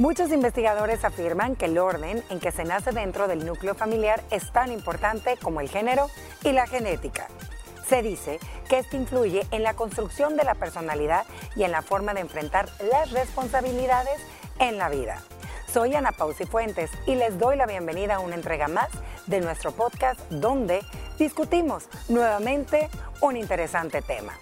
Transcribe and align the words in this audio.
Muchos 0.00 0.32
investigadores 0.32 1.04
afirman 1.04 1.56
que 1.56 1.66
el 1.66 1.76
orden 1.76 2.24
en 2.30 2.40
que 2.40 2.52
se 2.52 2.64
nace 2.64 2.90
dentro 2.90 3.28
del 3.28 3.44
núcleo 3.44 3.74
familiar 3.74 4.22
es 4.30 4.50
tan 4.50 4.72
importante 4.72 5.36
como 5.36 5.60
el 5.60 5.68
género 5.68 6.06
y 6.42 6.52
la 6.52 6.66
genética. 6.66 7.28
Se 7.86 8.00
dice 8.00 8.38
que 8.70 8.78
esto 8.78 8.96
influye 8.96 9.46
en 9.50 9.62
la 9.62 9.74
construcción 9.74 10.38
de 10.38 10.44
la 10.44 10.54
personalidad 10.54 11.26
y 11.54 11.64
en 11.64 11.72
la 11.72 11.82
forma 11.82 12.14
de 12.14 12.20
enfrentar 12.20 12.70
las 12.90 13.10
responsabilidades 13.10 14.18
en 14.58 14.78
la 14.78 14.88
vida. 14.88 15.22
Soy 15.70 15.94
Ana 15.94 16.12
Pausi 16.12 16.46
Fuentes 16.46 16.90
y 17.04 17.16
les 17.16 17.38
doy 17.38 17.58
la 17.58 17.66
bienvenida 17.66 18.14
a 18.14 18.20
una 18.20 18.36
entrega 18.36 18.68
más 18.68 18.88
de 19.26 19.42
nuestro 19.42 19.70
podcast 19.70 20.18
donde 20.30 20.80
discutimos 21.18 21.90
nuevamente 22.08 22.88
un 23.20 23.36
interesante 23.36 24.00
tema. 24.00 24.32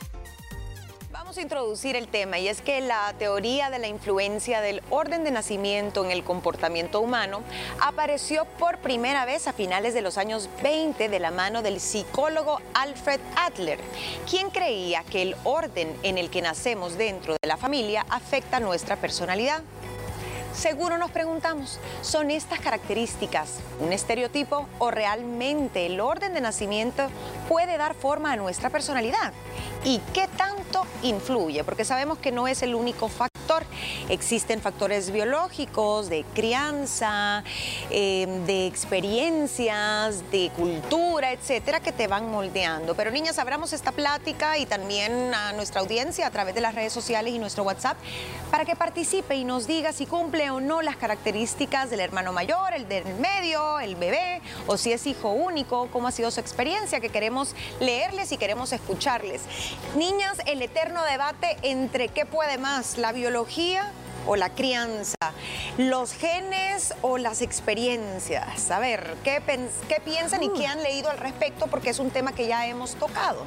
Vamos 1.28 1.36
a 1.36 1.42
introducir 1.42 1.94
el 1.94 2.08
tema 2.08 2.38
y 2.38 2.48
es 2.48 2.62
que 2.62 2.80
la 2.80 3.12
teoría 3.18 3.68
de 3.68 3.78
la 3.78 3.86
influencia 3.86 4.62
del 4.62 4.82
orden 4.88 5.24
de 5.24 5.30
nacimiento 5.30 6.02
en 6.02 6.10
el 6.10 6.24
comportamiento 6.24 7.02
humano 7.02 7.42
apareció 7.82 8.46
por 8.58 8.78
primera 8.78 9.26
vez 9.26 9.46
a 9.46 9.52
finales 9.52 9.92
de 9.92 10.00
los 10.00 10.16
años 10.16 10.48
20 10.62 11.10
de 11.10 11.20
la 11.20 11.30
mano 11.30 11.60
del 11.60 11.80
psicólogo 11.80 12.62
Alfred 12.72 13.20
Adler, 13.36 13.78
quien 14.26 14.48
creía 14.48 15.04
que 15.04 15.20
el 15.20 15.36
orden 15.44 15.94
en 16.02 16.16
el 16.16 16.30
que 16.30 16.40
nacemos 16.40 16.96
dentro 16.96 17.34
de 17.34 17.46
la 17.46 17.58
familia 17.58 18.06
afecta 18.08 18.58
nuestra 18.58 18.96
personalidad. 18.96 19.62
Seguro 20.54 20.98
nos 20.98 21.10
preguntamos, 21.10 21.78
¿son 22.02 22.30
estas 22.30 22.58
características 22.60 23.60
un 23.80 23.92
estereotipo 23.92 24.66
o 24.78 24.90
realmente 24.90 25.86
el 25.86 26.00
orden 26.00 26.34
de 26.34 26.40
nacimiento 26.40 27.08
puede 27.48 27.76
dar 27.76 27.94
forma 27.94 28.32
a 28.32 28.36
nuestra 28.36 28.70
personalidad? 28.70 29.32
¿Y 29.84 30.00
qué 30.12 30.28
tanto 30.36 30.84
influye? 31.02 31.62
Porque 31.64 31.84
sabemos 31.84 32.18
que 32.18 32.32
no 32.32 32.48
es 32.48 32.62
el 32.62 32.74
único 32.74 33.08
factor. 33.08 33.37
Existen 34.08 34.60
factores 34.60 35.10
biológicos, 35.10 36.08
de 36.08 36.24
crianza, 36.34 37.44
em, 37.90 38.44
de 38.46 38.66
experiencias, 38.66 40.30
de 40.30 40.50
cultura, 40.56 41.32
etcétera, 41.32 41.80
que 41.80 41.92
te 41.92 42.06
van 42.06 42.30
moldeando. 42.30 42.94
Pero 42.94 43.10
niñas, 43.10 43.38
abramos 43.38 43.72
esta 43.72 43.92
plática 43.92 44.58
y 44.58 44.66
también 44.66 45.34
a 45.34 45.52
nuestra 45.52 45.80
audiencia 45.80 46.26
a 46.26 46.30
través 46.30 46.54
de 46.54 46.60
las 46.60 46.74
redes 46.74 46.92
sociales 46.92 47.34
y 47.34 47.38
nuestro 47.38 47.64
WhatsApp 47.64 47.96
para 48.50 48.64
que 48.64 48.76
participe 48.76 49.36
y 49.36 49.44
nos 49.44 49.66
diga 49.66 49.92
si 49.92 50.06
cumple 50.06 50.50
o 50.50 50.60
no 50.60 50.82
las 50.82 50.96
características 50.96 51.90
del 51.90 52.00
hermano 52.00 52.32
mayor, 52.32 52.72
el 52.74 52.88
del 52.88 53.04
medio, 53.16 53.80
el 53.80 53.96
bebé, 53.96 54.40
o 54.66 54.76
si 54.76 54.92
es 54.92 55.06
hijo 55.06 55.30
único, 55.30 55.88
cómo 55.92 56.08
ha 56.08 56.12
sido 56.12 56.30
su 56.30 56.40
experiencia, 56.40 57.00
que 57.00 57.10
queremos 57.10 57.54
leerles 57.80 58.32
y 58.32 58.36
queremos 58.36 58.72
escucharles. 58.72 59.42
Niñas, 59.96 60.38
el 60.46 60.62
eterno 60.62 61.02
debate 61.04 61.56
entre 61.62 62.08
qué 62.08 62.26
puede 62.26 62.58
más, 62.58 62.98
la 62.98 63.12
biología 63.12 63.47
o 64.26 64.36
la 64.36 64.50
crianza, 64.50 65.16
los 65.78 66.12
genes 66.12 66.94
o 67.00 67.16
las 67.16 67.40
experiencias. 67.40 68.70
A 68.70 68.78
ver, 68.78 69.16
¿qué, 69.24 69.42
qué 69.88 70.00
piensan 70.04 70.42
y 70.42 70.50
qué 70.50 70.66
han 70.66 70.82
leído 70.82 71.10
al 71.10 71.16
respecto? 71.16 71.66
Porque 71.66 71.90
es 71.90 71.98
un 71.98 72.10
tema 72.10 72.32
que 72.32 72.46
ya 72.46 72.66
hemos 72.66 72.94
tocado. 72.96 73.46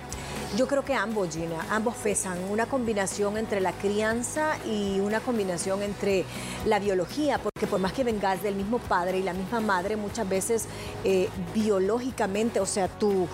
Yo 0.58 0.68
creo 0.68 0.84
que 0.84 0.94
ambos, 0.96 1.30
Gina, 1.34 1.66
ambos 1.70 1.96
pesan. 1.96 2.38
Una 2.50 2.66
combinación 2.66 3.38
entre 3.38 3.62
la 3.62 3.72
crianza 3.74 4.58
y 4.66 5.00
una 5.00 5.20
combinación 5.22 5.82
entre 5.82 6.26
la 6.66 6.80
biología, 6.80 7.38
porque 7.38 7.68
por 7.68 7.80
más 7.80 7.94
que 7.94 8.04
vengas 8.04 8.42
del 8.42 8.56
mismo 8.56 8.80
padre 8.80 9.20
y 9.20 9.24
la 9.24 9.34
misma 9.34 9.62
madre, 9.62 9.96
muchas 9.96 10.28
veces 10.28 10.66
eh, 11.06 11.30
biológicamente, 11.54 12.60
o 12.60 12.66
sea, 12.66 12.88
tu, 12.90 13.28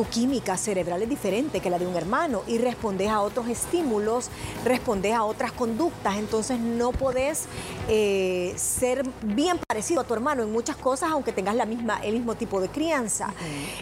tu 0.00 0.08
química 0.08 0.56
cerebral 0.56 1.02
es 1.02 1.10
diferente 1.10 1.60
que 1.60 1.68
la 1.68 1.78
de 1.78 1.86
un 1.86 1.94
hermano 1.94 2.42
y 2.46 2.56
respondes 2.56 3.10
a 3.10 3.20
otros 3.20 3.48
estímulos, 3.48 4.30
respondes 4.64 5.12
a 5.12 5.24
otras 5.24 5.52
conductas, 5.52 6.16
entonces 6.16 6.58
no 6.58 6.90
podés 6.92 7.44
eh, 7.86 8.54
ser 8.56 9.06
bien 9.20 9.58
parecido 9.68 10.00
a 10.00 10.04
tu 10.04 10.14
hermano 10.14 10.42
en 10.42 10.50
muchas 10.50 10.76
cosas, 10.76 11.10
aunque 11.10 11.34
tengas 11.34 11.54
la 11.54 11.66
misma, 11.66 12.00
el 12.02 12.14
mismo 12.14 12.34
tipo 12.34 12.62
de 12.62 12.70
crianza. 12.70 13.34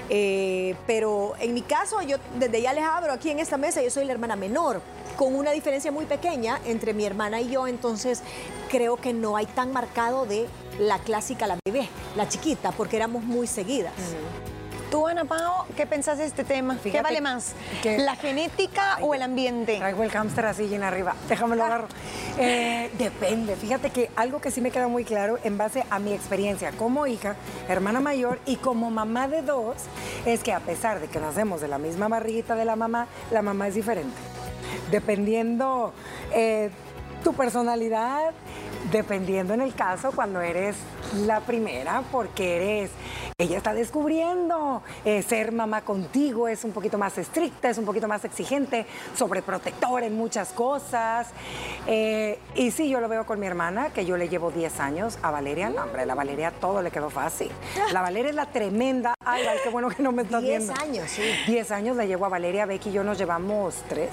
Eh, 0.08 0.74
pero 0.88 1.34
en 1.38 1.54
mi 1.54 1.62
caso, 1.62 2.02
yo 2.02 2.16
desde 2.36 2.62
ya 2.62 2.72
les 2.72 2.82
abro 2.82 3.12
aquí 3.12 3.30
en 3.30 3.38
esta 3.38 3.56
mesa, 3.56 3.80
yo 3.80 3.88
soy 3.88 4.04
la 4.04 4.10
hermana 4.10 4.34
menor, 4.34 4.82
con 5.16 5.36
una 5.36 5.52
diferencia 5.52 5.92
muy 5.92 6.06
pequeña 6.06 6.58
entre 6.64 6.94
mi 6.94 7.04
hermana 7.04 7.40
y 7.40 7.48
yo, 7.48 7.68
entonces 7.68 8.22
creo 8.68 8.96
que 8.96 9.12
no 9.12 9.36
hay 9.36 9.46
tan 9.46 9.72
marcado 9.72 10.26
de 10.26 10.48
la 10.80 10.98
clásica, 10.98 11.46
la 11.46 11.58
bebé, 11.64 11.88
la 12.16 12.28
chiquita, 12.28 12.72
porque 12.72 12.96
éramos 12.96 13.22
muy 13.22 13.46
seguidas. 13.46 13.94
Tú, 14.90 15.06
Ana 15.06 15.26
Pao, 15.26 15.66
¿qué 15.76 15.86
pensás 15.86 16.16
de 16.16 16.24
este 16.24 16.44
tema? 16.44 16.78
¿Qué 16.82 17.02
vale 17.02 17.20
más? 17.20 17.52
¿La 17.84 18.16
genética 18.16 18.98
o 19.02 19.14
el 19.14 19.20
ambiente? 19.20 19.76
Traigo 19.76 20.02
el 20.02 20.10
hámster 20.10 20.46
así 20.46 20.74
en 20.74 20.82
arriba. 20.82 21.14
Déjamelo 21.28 21.64
agarro. 21.64 21.88
Eh, 22.38 22.90
depende. 22.98 23.54
Fíjate 23.56 23.90
que 23.90 24.10
algo 24.16 24.40
que 24.40 24.50
sí 24.50 24.62
me 24.62 24.70
queda 24.70 24.88
muy 24.88 25.04
claro 25.04 25.38
en 25.44 25.58
base 25.58 25.84
a 25.90 25.98
mi 25.98 26.14
experiencia 26.14 26.72
como 26.72 27.06
hija, 27.06 27.36
hermana 27.68 28.00
mayor 28.00 28.40
y 28.46 28.56
como 28.56 28.90
mamá 28.90 29.28
de 29.28 29.42
dos, 29.42 29.76
es 30.24 30.42
que 30.42 30.54
a 30.54 30.60
pesar 30.60 31.00
de 31.00 31.08
que 31.08 31.20
nacemos 31.20 31.60
de 31.60 31.68
la 31.68 31.76
misma 31.76 32.08
barriguita 32.08 32.54
de 32.54 32.64
la 32.64 32.76
mamá, 32.76 33.08
la 33.30 33.42
mamá 33.42 33.68
es 33.68 33.74
diferente. 33.74 34.16
Dependiendo 34.90 35.92
eh, 36.32 36.70
tu 37.22 37.34
personalidad, 37.34 38.30
dependiendo 38.90 39.52
en 39.52 39.60
el 39.60 39.74
caso 39.74 40.12
cuando 40.12 40.40
eres 40.40 40.76
la 41.26 41.40
primera, 41.40 42.02
porque 42.12 42.56
eres, 42.56 42.90
ella 43.38 43.56
está 43.56 43.74
descubriendo, 43.74 44.82
eh, 45.04 45.22
ser 45.22 45.52
mamá 45.52 45.82
contigo 45.82 46.48
es 46.48 46.64
un 46.64 46.72
poquito 46.72 46.98
más 46.98 47.16
estricta, 47.18 47.70
es 47.70 47.78
un 47.78 47.84
poquito 47.84 48.08
más 48.08 48.24
exigente, 48.24 48.86
sobreprotector 49.16 50.02
en 50.02 50.16
muchas 50.16 50.50
cosas. 50.50 51.28
Eh, 51.86 52.38
y 52.54 52.70
sí, 52.70 52.88
yo 52.88 53.00
lo 53.00 53.08
veo 53.08 53.26
con 53.26 53.40
mi 53.40 53.46
hermana, 53.46 53.90
que 53.90 54.04
yo 54.04 54.16
le 54.16 54.28
llevo 54.28 54.50
10 54.50 54.80
años 54.80 55.18
a 55.22 55.30
Valeria, 55.30 55.70
no, 55.70 55.82
hombre, 55.82 56.06
la 56.06 56.14
Valeria 56.14 56.50
todo 56.50 56.82
le 56.82 56.90
quedó 56.90 57.10
fácil. 57.10 57.50
La 57.92 58.02
Valeria 58.02 58.30
es 58.30 58.36
la 58.36 58.46
tremenda, 58.46 59.14
ay, 59.24 59.44
qué 59.62 59.70
bueno 59.70 59.88
que 59.88 60.02
no 60.02 60.12
me 60.12 60.22
estás 60.22 60.42
viendo. 60.42 60.72
10 60.72 60.80
años, 60.80 61.10
sí. 61.10 61.22
10 61.46 61.70
años 61.70 61.96
le 61.96 62.06
llevo 62.06 62.26
a 62.26 62.28
Valeria, 62.28 62.66
Becky 62.66 62.90
y 62.90 62.92
yo 62.92 63.04
nos 63.04 63.18
llevamos 63.18 63.82
3 63.88 64.08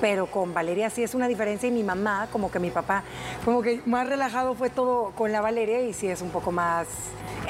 pero 0.00 0.26
con 0.26 0.54
Valeria 0.54 0.90
sí 0.90 1.02
es 1.02 1.14
una 1.14 1.28
diferencia 1.28 1.68
y 1.68 1.72
mi 1.72 1.82
mamá, 1.82 2.28
como 2.32 2.50
que 2.50 2.58
mi 2.58 2.70
papá, 2.70 3.02
como 3.44 3.62
que 3.62 3.80
más 3.86 4.08
relajado 4.08 4.54
fue 4.54 4.70
todo 4.70 5.12
con 5.12 5.32
la 5.32 5.40
Valeria 5.40 5.80
y 5.82 5.92
sí 5.92 6.08
es 6.08 6.22
un 6.22 6.30
poco 6.30 6.52
más, 6.52 6.86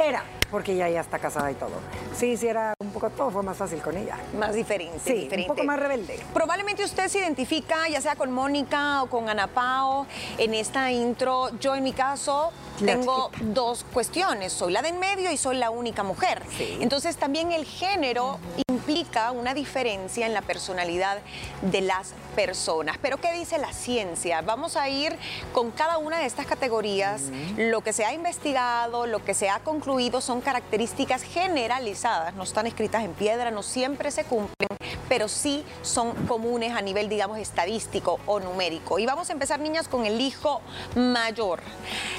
era, 0.03 0.23
porque 0.51 0.73
ella 0.73 0.89
ya 0.89 1.01
está 1.01 1.19
casada 1.19 1.51
y 1.51 1.55
todo. 1.55 1.73
Sí, 2.15 2.37
sí 2.37 2.47
era 2.47 2.75
un 2.79 2.91
poco, 2.91 3.11
todo 3.11 3.31
fue 3.31 3.43
más 3.43 3.57
fácil 3.57 3.81
con 3.81 3.97
ella. 3.97 4.17
Más 4.39 4.55
diferente. 4.55 4.99
Sí, 5.05 5.29
un 5.37 5.47
poco 5.47 5.65
más 5.65 5.79
rebelde. 5.79 6.19
Probablemente 6.33 6.85
usted 6.85 7.09
se 7.09 7.19
identifica, 7.19 7.89
ya 7.89 8.01
sea 8.01 8.17
con 8.17 8.33
Mónica 8.33 9.03
o 9.03 9.09
con 9.09 9.29
Ana 9.29 9.49
Pao, 9.49 10.07
en 10.39 10.55
esta 10.55 10.91
intro. 10.93 11.51
Yo 11.59 11.75
en 11.75 11.85
mi 11.85 11.93
caso 11.93 12.53
tengo 12.79 13.31
dos 13.41 13.85
cuestiones, 13.93 14.53
soy 14.53 14.73
la 14.73 14.83
de 14.83 14.89
en 14.89 15.01
medio 15.01 15.33
y 15.33 15.37
soy 15.37 15.57
la 15.57 15.71
única 15.71 16.03
mujer. 16.03 16.43
Entonces 16.81 17.17
también 17.17 17.53
el 17.53 17.65
género 17.65 18.39
implica 18.69 19.33
una 19.33 19.53
diferencia 19.53 20.27
en 20.27 20.35
la 20.35 20.43
personalidad 20.43 21.19
de 21.63 21.81
las 21.81 22.15
personas. 22.37 22.99
Pero 23.03 23.17
¿qué 23.17 23.33
dice 23.33 23.59
la 23.59 23.73
ciencia? 23.73 24.43
Vamos 24.43 24.77
a 24.77 24.89
ir 24.89 25.19
con 25.53 25.73
cada 25.73 25.99
una 25.99 26.19
de 26.19 26.27
estas 26.27 26.47
categorías. 26.47 27.23
Lo 27.57 27.81
que 27.81 27.93
se 27.93 28.05
ha 28.05 28.13
investigado, 28.13 29.07
lo 29.07 29.25
que 29.25 29.35
se 29.35 29.49
ha 29.49 29.59
concluido 29.61 30.21
son 30.21 30.41
características 30.41 31.23
generalizadas, 31.23 32.35
no 32.35 32.45
están 32.45 32.67
escritas 32.67 33.03
en 33.03 33.15
piedra, 33.15 33.51
no 33.51 33.63
siempre 33.63 34.11
se 34.11 34.25
cumplen, 34.25 34.69
pero 35.09 35.29
sí 35.29 35.65
son 35.83 36.13
comunes 36.27 36.73
a 36.73 36.83
nivel, 36.83 37.09
digamos, 37.09 37.39
estadístico 37.39 38.21
o 38.27 38.39
numérico. 38.39 38.99
Y 38.99 39.07
vamos 39.07 39.31
a 39.31 39.33
empezar, 39.33 39.59
niñas, 39.59 39.89
con 39.89 40.05
el 40.05 40.21
hijo 40.21 40.61
mayor. 40.95 41.61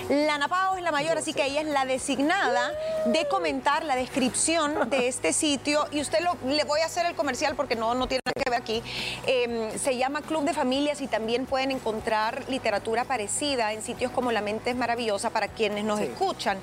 La 0.10 0.38
Napao 0.38 0.78
es 0.78 0.84
la 0.84 0.92
mayor, 0.92 1.18
así 1.18 1.34
que 1.34 1.46
ella 1.46 1.62
es 1.62 1.68
la 1.68 1.86
designada 1.86 2.72
de 3.06 3.28
comentar 3.28 3.86
la 3.86 3.96
descripción 3.96 4.90
de 4.90 5.08
este 5.08 5.32
sitio 5.34 5.86
y 5.92 6.02
usted 6.02 6.20
lo, 6.22 6.38
le 6.50 6.64
voy 6.64 6.82
a 6.82 6.86
hacer 6.86 7.06
el 7.06 7.16
comercial 7.16 7.56
porque 7.56 7.76
no, 7.76 7.94
no 7.94 8.08
tiene 8.08 8.22
nada 8.26 8.34
que 8.44 8.50
ver 8.50 8.60
aquí. 8.60 8.84
Em, 9.28 9.78
se 9.78 9.96
llama 9.98 10.07
Club 10.08 10.46
de 10.46 10.54
Familias 10.54 11.02
y 11.02 11.08
también 11.08 11.46
pueden 11.46 11.70
encontrar 11.70 12.46
literatura 12.50 13.04
parecida 13.04 13.74
en 13.74 13.82
sitios 13.82 14.10
como 14.12 14.32
La 14.32 14.42
Mente 14.42 14.70
es 14.70 14.76
Maravillosa 14.76 15.32
para 15.32 15.50
quienes 15.50 15.84
nos 15.84 16.00
escuchan. 16.00 16.58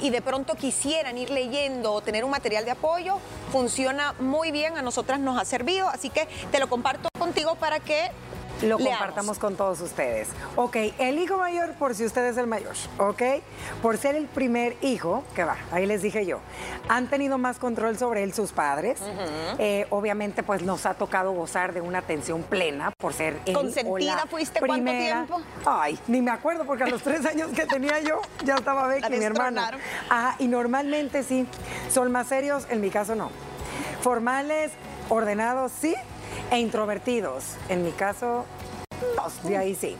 Y 0.00 0.10
de 0.10 0.22
pronto 0.22 0.54
quisieran 0.54 1.18
ir 1.18 1.30
leyendo 1.30 1.92
o 1.92 2.00
tener 2.00 2.24
un 2.24 2.30
material 2.30 2.64
de 2.64 2.70
apoyo, 2.70 3.18
funciona 3.50 4.14
muy 4.20 4.52
bien, 4.52 4.78
a 4.78 4.82
nosotras 4.82 5.18
nos 5.18 5.40
ha 5.40 5.44
servido, 5.44 5.88
así 5.88 6.08
que 6.08 6.28
te 6.52 6.60
lo 6.60 6.68
comparto 6.68 7.08
contigo 7.18 7.56
para 7.56 7.80
que 7.80 8.10
lo 8.62 8.78
compartamos 8.78 9.38
con 9.38 9.56
todos 9.56 9.80
ustedes. 9.80 10.28
Ok, 10.56 10.76
el 10.98 11.18
hijo 11.18 11.36
mayor 11.36 11.72
por 11.74 11.94
si 11.94 12.04
usted 12.04 12.24
es 12.26 12.36
el 12.36 12.46
mayor, 12.46 12.74
ok. 12.98 13.22
Por 13.82 13.98
ser 13.98 14.16
el 14.16 14.26
primer 14.26 14.76
hijo, 14.82 15.24
que 15.34 15.44
va, 15.44 15.56
ahí 15.70 15.86
les 15.86 16.02
dije 16.02 16.26
yo, 16.26 16.40
han 16.88 17.08
tenido 17.08 17.38
más 17.38 17.58
control 17.58 17.98
sobre 17.98 18.22
él 18.22 18.32
sus 18.32 18.52
padres. 18.52 19.00
Eh, 19.58 19.86
obviamente, 19.90 20.42
pues 20.42 20.62
nos 20.62 20.86
ha 20.86 20.94
tocado 20.94 21.32
gozar 21.32 21.72
de 21.72 21.80
una 21.80 21.98
atención 21.98 22.42
plena 22.42 22.90
por 22.92 23.12
ser 23.12 23.38
él 23.46 23.54
¿Consentida 23.54 24.26
fuiste 24.28 24.60
cuánto 24.60 24.90
tiempo? 24.90 25.40
Ay, 25.64 25.98
ni 26.06 26.20
me 26.20 26.30
acuerdo 26.30 26.64
porque 26.64 26.84
a 26.84 26.88
los 26.88 27.02
tres 27.02 27.24
años 27.26 27.50
que 27.50 27.66
tenía 27.66 28.00
yo 28.00 28.20
ya 28.44 28.56
estaba 28.56 28.86
Becky, 28.88 29.16
mi 29.16 29.24
hermano. 29.24 29.62
Ajá, 30.08 30.36
y 30.38 30.48
normalmente 30.48 31.22
sí, 31.22 31.46
son 31.90 32.12
más 32.12 32.28
serios, 32.28 32.66
en 32.70 32.80
mi 32.80 32.90
caso 32.90 33.14
no. 33.14 33.30
Formales, 34.00 34.72
ordenados, 35.08 35.72
sí, 35.72 35.94
e 36.50 36.58
introvertidos. 36.58 37.56
En 37.68 37.84
mi 37.84 37.92
caso, 37.92 38.44
de 39.44 39.56
ahí 39.56 39.74
sí. 39.74 39.96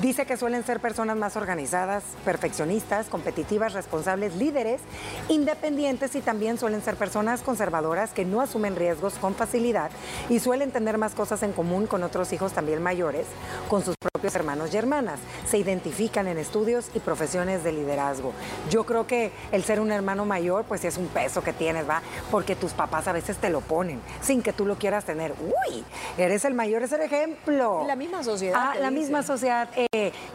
Dice 0.00 0.26
que 0.26 0.36
suelen 0.36 0.62
ser 0.62 0.80
personas 0.80 1.16
más 1.16 1.36
organizadas, 1.36 2.04
perfeccionistas, 2.22 3.06
competitivas, 3.06 3.72
responsables, 3.72 4.36
líderes, 4.36 4.82
independientes 5.30 6.14
y 6.14 6.20
también 6.20 6.58
suelen 6.58 6.82
ser 6.82 6.96
personas 6.96 7.40
conservadoras 7.40 8.12
que 8.12 8.26
no 8.26 8.42
asumen 8.42 8.76
riesgos 8.76 9.14
con 9.14 9.34
facilidad 9.34 9.90
y 10.28 10.38
suelen 10.38 10.70
tener 10.70 10.98
más 10.98 11.14
cosas 11.14 11.42
en 11.42 11.52
común 11.52 11.86
con 11.86 12.02
otros 12.02 12.32
hijos 12.34 12.52
también 12.52 12.82
mayores, 12.82 13.26
con 13.70 13.82
sus 13.82 13.94
propios 13.96 14.34
hermanos 14.34 14.74
y 14.74 14.76
hermanas. 14.76 15.18
Se 15.46 15.56
identifican 15.56 16.26
en 16.28 16.36
estudios 16.36 16.90
y 16.92 17.00
profesiones 17.00 17.64
de 17.64 17.72
liderazgo. 17.72 18.32
Yo 18.68 18.84
creo 18.84 19.06
que 19.06 19.32
el 19.50 19.64
ser 19.64 19.80
un 19.80 19.92
hermano 19.92 20.26
mayor, 20.26 20.66
pues 20.66 20.84
es 20.84 20.98
un 20.98 21.08
peso 21.08 21.42
que 21.42 21.54
tienes, 21.54 21.88
¿va? 21.88 22.02
Porque 22.30 22.54
tus 22.54 22.72
papás 22.72 23.08
a 23.08 23.12
veces 23.12 23.38
te 23.38 23.48
lo 23.48 23.62
ponen 23.62 24.02
sin 24.20 24.42
que 24.42 24.52
tú 24.52 24.66
lo 24.66 24.76
quieras 24.76 25.06
tener. 25.06 25.32
Uy, 25.40 25.84
eres 26.18 26.44
el 26.44 26.52
mayor, 26.52 26.82
es 26.82 26.92
el 26.92 27.00
ejemplo. 27.00 27.84
La 27.86 27.96
misma 27.96 28.22
sociedad. 28.22 28.60
Ah, 28.62 28.74
la 28.78 28.90
misma 28.90 29.22
sociedad 29.22 29.68
eh, 29.74 29.85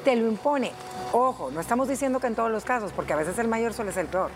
te 0.03 0.15
lo 0.15 0.27
impone. 0.27 0.71
Ojo, 1.13 1.51
no 1.51 1.59
estamos 1.61 1.87
diciendo 1.87 2.19
que 2.19 2.27
en 2.27 2.35
todos 2.35 2.51
los 2.51 2.63
casos, 2.63 2.91
porque 2.95 3.13
a 3.13 3.15
veces 3.17 3.37
el 3.39 3.47
mayor 3.47 3.73
suele 3.73 3.91
ser 3.91 4.01
el 4.05 4.07
peor. 4.07 4.31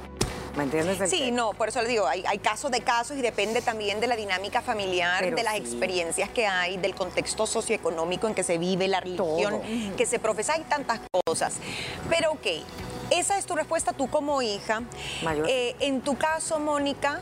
¿Me 0.58 0.64
entiendes? 0.64 1.02
El 1.02 1.10
Sí, 1.10 1.18
que- 1.20 1.32
no, 1.34 1.52
por 1.52 1.68
eso 1.68 1.82
le 1.82 1.90
digo, 1.90 2.08
hay, 2.08 2.24
hay 2.26 2.40
casos 2.40 2.72
de 2.72 2.80
casos 2.80 3.18
y 3.18 3.22
depende 3.22 3.62
también 3.62 4.00
de 4.00 4.08
la 4.08 4.16
dinámica 4.16 4.62
familiar, 4.62 5.18
Pero 5.20 5.36
de 5.36 5.44
las 5.44 5.56
sí. 5.56 5.60
experiencias 5.62 6.30
que 6.30 6.48
hay, 6.48 6.78
del 6.78 6.96
contexto 6.96 7.46
socioeconómico 7.46 8.28
en 8.30 8.34
que 8.34 8.44
se 8.44 8.58
vive, 8.58 8.88
la 8.88 9.02
religión 9.02 9.60
Todo. 9.62 9.96
que 9.98 10.06
se 10.06 10.18
profesa, 10.18 10.54
hay 10.54 10.62
tantas 10.64 11.02
cosas. 11.26 11.56
Pero 12.10 12.32
ok, 12.32 12.48
esa 13.10 13.38
es 13.38 13.46
tu 13.46 13.54
respuesta 13.56 13.92
tú 13.92 14.10
como 14.10 14.42
hija. 14.42 14.82
Mayor. 15.24 15.46
Eh, 15.50 15.76
en 15.82 16.00
tu 16.00 16.18
caso, 16.18 16.58
Mónica, 16.58 17.20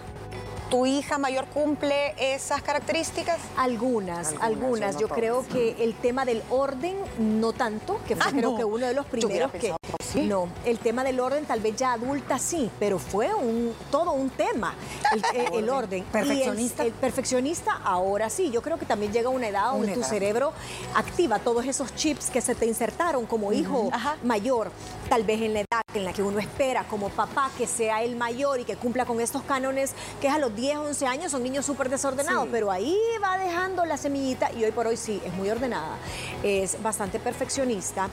¿tu 0.69 0.85
hija 0.85 1.17
mayor 1.17 1.45
cumple 1.47 2.13
esas 2.17 2.61
características? 2.61 3.37
Algunas, 3.57 4.29
Algunas, 4.39 4.43
algunas. 4.43 4.93
yo 4.95 4.95
no 4.95 4.99
Yo 5.01 5.07
todas. 5.07 5.19
creo 5.19 5.45
que 5.47 5.83
el 5.83 5.93
tema 5.95 6.25
del 6.25 6.41
orden, 6.49 6.95
no 7.19 7.53
tanto, 7.53 7.99
que 8.07 8.15
fue 8.15 8.25
Ah, 8.27 8.31
creo 8.31 8.51
no. 8.51 8.57
que 8.57 8.63
uno 8.65 8.85
de 8.87 8.93
los 8.93 9.05
primeros 9.05 9.51
que... 9.51 9.73
sí. 10.13 10.21
No, 10.27 10.47
el 10.65 10.79
tema 10.79 11.03
del 11.03 11.19
orden 11.19 11.45
tal 11.45 11.59
vez 11.59 11.75
ya 11.75 11.93
adulta 11.93 12.39
sí, 12.39 12.69
pero 12.79 12.99
fue 12.99 13.33
un 13.33 13.73
todo 13.91 14.11
un 14.13 14.29
tema, 14.29 14.73
el, 15.11 15.23
el- 15.35 15.53
el 15.55 15.69
orden. 15.69 15.99
Y 15.99 16.01
el- 16.01 16.07
Perfeccionista. 16.11 16.83
El, 16.83 16.91
perfeccionista 16.93 17.73
ahora 17.83 18.29
sí, 18.29 18.49
yo 18.51 18.61
creo 18.61 18.77
que 18.77 18.85
también 18.85 19.11
llega 19.11 19.29
una 19.29 19.47
edad 19.47 19.71
donde 19.71 19.87
Una 19.87 19.95
tu 19.95 20.03
cerebro 20.03 20.53
activa 20.95 21.39
todos 21.39 21.65
esos 21.65 21.93
chips 21.95 22.29
que 22.29 22.41
se 22.41 22.55
te 22.55 22.65
insertaron 22.65 23.25
como 23.25 23.51
hijo 23.53 23.89
Ajá. 23.91 24.15
mayor, 24.23 24.71
tal 25.09 25.23
vez 25.23 25.41
en 25.41 25.53
la 25.53 25.59
edad 25.61 25.81
en 25.93 26.05
la 26.05 26.13
que 26.13 26.23
uno 26.23 26.39
espera 26.39 26.83
como 26.89 27.09
papá 27.09 27.51
que 27.57 27.67
sea 27.67 28.01
el 28.03 28.15
mayor 28.15 28.59
y 28.59 28.63
que 28.65 28.75
cumpla 28.75 29.05
con 29.05 29.19
estos 29.21 29.43
cánones 29.43 29.93
que 30.19 30.27
es 30.27 30.33
a 30.33 30.39
los 30.39 30.55
10, 30.55 30.77
11 30.77 31.05
años 31.05 31.31
son 31.31 31.43
niños 31.43 31.65
súper 31.65 31.89
desordenados, 31.89 32.45
Sí. 32.45 32.49
pero 32.51 32.71
ahí 32.71 32.97
va 33.23 33.37
dejando 33.37 33.85
la 33.85 33.97
semillita 33.97 34.51
y 34.51 34.63
hoy 34.63 34.71
por 34.71 34.87
hoy 34.87 34.97
sí, 34.97 35.21
es 35.23 35.33
muy 35.35 35.49
ordenada, 35.49 35.95
es 36.43 36.81
bastante 36.81 37.19
perfeccionista, 37.19 38.09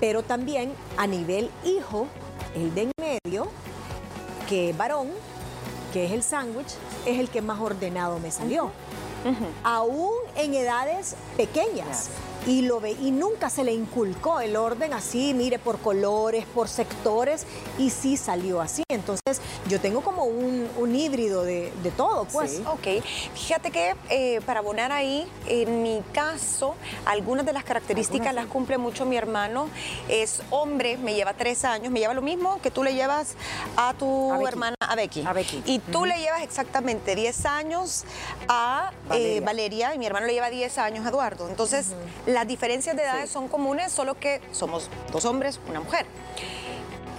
pero 0.00 0.22
también 0.22 0.72
a 0.96 1.06
nivel 1.06 1.37
hijo, 1.64 2.08
el 2.54 2.74
de 2.74 2.82
en 2.82 2.92
medio, 2.98 3.48
que 4.48 4.70
es 4.70 4.76
varón, 4.76 5.08
que 5.92 6.06
es 6.06 6.12
el 6.12 6.22
sándwich, 6.22 6.74
es 7.06 7.18
el 7.18 7.28
que 7.28 7.42
más 7.42 7.60
ordenado 7.60 8.18
me 8.18 8.30
salió. 8.30 8.70
Aún 9.62 10.14
en 10.36 10.54
edades 10.54 11.16
pequeñas. 11.36 12.10
Y, 12.46 12.62
lo 12.62 12.80
ve, 12.80 12.92
y 12.92 13.10
nunca 13.10 13.50
se 13.50 13.64
le 13.64 13.72
inculcó 13.72 14.40
el 14.40 14.56
orden 14.56 14.92
así, 14.92 15.34
mire, 15.34 15.58
por 15.58 15.78
colores, 15.78 16.44
por 16.46 16.68
sectores, 16.68 17.46
y 17.78 17.90
sí 17.90 18.16
salió 18.16 18.60
así. 18.60 18.82
Entonces, 18.88 19.40
yo 19.68 19.80
tengo 19.80 20.00
como 20.00 20.24
un, 20.24 20.66
un 20.78 20.96
híbrido 20.96 21.44
de, 21.44 21.72
de 21.82 21.90
todo, 21.90 22.24
pues. 22.26 22.52
Sí. 22.52 22.64
Ok, 22.66 23.04
fíjate 23.34 23.70
que 23.70 23.94
eh, 24.10 24.40
para 24.46 24.60
abonar 24.60 24.92
ahí, 24.92 25.26
en 25.46 25.82
mi 25.82 26.02
caso, 26.12 26.74
algunas 27.04 27.44
de 27.44 27.52
las 27.52 27.64
características 27.64 28.28
Algunas 28.28 28.44
las 28.44 28.52
cumple 28.52 28.78
mucho 28.78 29.04
mi 29.04 29.16
hermano. 29.16 29.68
Es 30.08 30.42
hombre, 30.50 30.96
me 30.96 31.14
lleva 31.14 31.34
tres 31.34 31.64
años, 31.64 31.92
me 31.92 32.00
lleva 32.00 32.14
lo 32.14 32.22
mismo 32.22 32.60
que 32.62 32.70
tú 32.70 32.82
le 32.82 32.94
llevas 32.94 33.34
a 33.76 33.94
tu 33.94 34.32
A 34.32 34.48
hermana, 34.48 34.76
a 34.80 34.94
Becky. 34.94 35.24
A 35.26 35.32
Becky. 35.32 35.62
Y 35.66 35.78
tú 35.78 36.04
le 36.04 36.18
llevas 36.18 36.42
exactamente 36.42 37.14
10 37.14 37.46
años 37.46 38.04
a 38.48 38.92
eh, 39.12 39.40
Valeria. 39.40 39.40
Valeria. 39.40 39.94
y 39.94 39.98
mi 39.98 40.06
hermano 40.06 40.26
le 40.26 40.32
lleva 40.32 40.50
10 40.50 40.78
años 40.78 41.06
a 41.06 41.10
Eduardo. 41.10 41.48
Entonces, 41.48 41.88
las 42.28 42.46
diferencias 42.46 42.94
de 42.94 43.02
edades 43.02 43.28
Sí. 43.28 43.32
son 43.32 43.48
comunes, 43.48 43.90
solo 43.90 44.14
que 44.18 44.40
somos 44.52 44.88
dos 45.10 45.24
hombres, 45.24 45.58
una 45.68 45.80
mujer. 45.80 46.06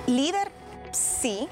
Líder, 0.08 0.50
sí. 0.92 1.48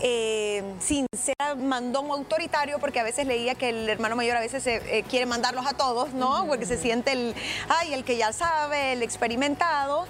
Eh, 0.00 0.62
sin 0.78 1.06
ser 1.12 1.56
mandón 1.56 2.08
autoritario, 2.12 2.78
porque 2.78 3.00
a 3.00 3.02
veces 3.02 3.26
leía 3.26 3.56
que 3.56 3.70
el 3.70 3.88
hermano 3.88 4.14
mayor 4.14 4.36
a 4.36 4.40
veces 4.40 4.64
eh, 4.68 4.80
eh, 4.86 5.02
quiere 5.02 5.26
mandarlos 5.26 5.66
a 5.66 5.72
todos, 5.72 6.12
¿no? 6.12 6.46
Porque 6.46 6.66
se 6.66 6.78
siente 6.78 7.10
el, 7.12 7.34
ay, 7.68 7.94
el 7.94 8.04
que 8.04 8.16
ya 8.16 8.32
sabe, 8.32 8.92
el 8.92 9.02
experimentado. 9.02 10.06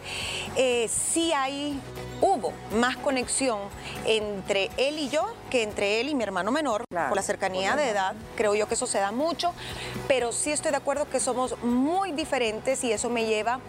Eh, 0.56 0.90
sí 0.90 1.32
hay, 1.32 1.81
hubo 2.20 2.52
más 2.78 2.96
conexión 2.96 3.58
entre 4.04 4.70
él 4.76 4.98
y 4.98 5.08
yo 5.08 5.26
que 5.50 5.62
entre 5.62 6.00
él 6.00 6.08
y 6.08 6.14
mi 6.14 6.22
hermano 6.22 6.50
menor, 6.50 6.84
Claro, 6.90 7.08
por 7.08 7.16
la 7.16 7.22
cercanía 7.22 7.76
de 7.76 7.88
edad. 7.88 8.14
Creo 8.36 8.54
yo 8.54 8.68
que 8.68 8.74
eso 8.74 8.86
se 8.86 8.98
da 8.98 9.12
mucho, 9.12 9.52
pero 10.06 10.32
sí 10.32 10.50
estoy 10.50 10.70
de 10.70 10.76
acuerdo 10.76 11.08
que 11.08 11.20
somos 11.20 11.58
muy 11.62 12.12
diferentes 12.12 12.84
y 12.84 12.92
eso 12.92 13.08
me 13.08 13.26
lleva 13.26 13.60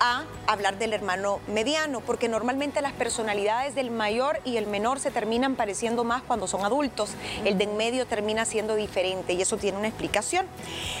a 0.00 0.24
hablar 0.46 0.78
del 0.78 0.92
hermano 0.92 1.40
mediano, 1.48 2.00
porque 2.00 2.28
normalmente 2.28 2.80
las 2.80 2.92
personalidades 2.92 3.74
del 3.74 3.90
mayor 3.90 4.40
y 4.44 4.56
el 4.56 4.66
menor 4.66 5.00
se 5.00 5.10
terminan 5.10 5.56
pareciendo 5.56 6.04
más 6.04 6.22
cuando 6.22 6.46
son 6.46 6.64
adultos. 6.64 7.10
El 7.44 7.58
de 7.58 7.64
en 7.64 7.76
medio 7.76 8.06
termina 8.06 8.44
siendo 8.44 8.74
diferente 8.76 9.32
y 9.32 9.42
eso 9.42 9.56
tiene 9.56 9.78
una 9.78 9.88
explicación. 9.88 10.46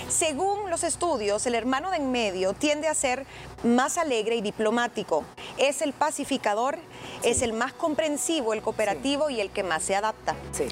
Según 0.08 0.70
los 0.70 0.84
estudios, 0.84 1.46
el 1.46 1.54
hermano 1.54 1.90
de 1.90 1.96
en 1.96 2.10
medio 2.10 2.52
tiende 2.52 2.88
a 2.88 2.94
ser 2.94 3.26
más 3.64 3.98
alegre 3.98 4.36
y 4.36 4.40
diplomático. 4.40 5.24
Es 5.56 5.82
el 5.82 5.92
pacificador, 5.92 6.78
es 7.22 7.42
el 7.42 7.52
más 7.52 7.72
comprensivo, 7.72 8.52
el 8.52 8.62
cooperativo 8.62 9.30
y 9.30 9.40
el 9.40 9.50
que 9.50 9.62
más 9.62 9.82
se 9.82 9.96
adapta. 9.96 10.36
Sí. 10.52 10.64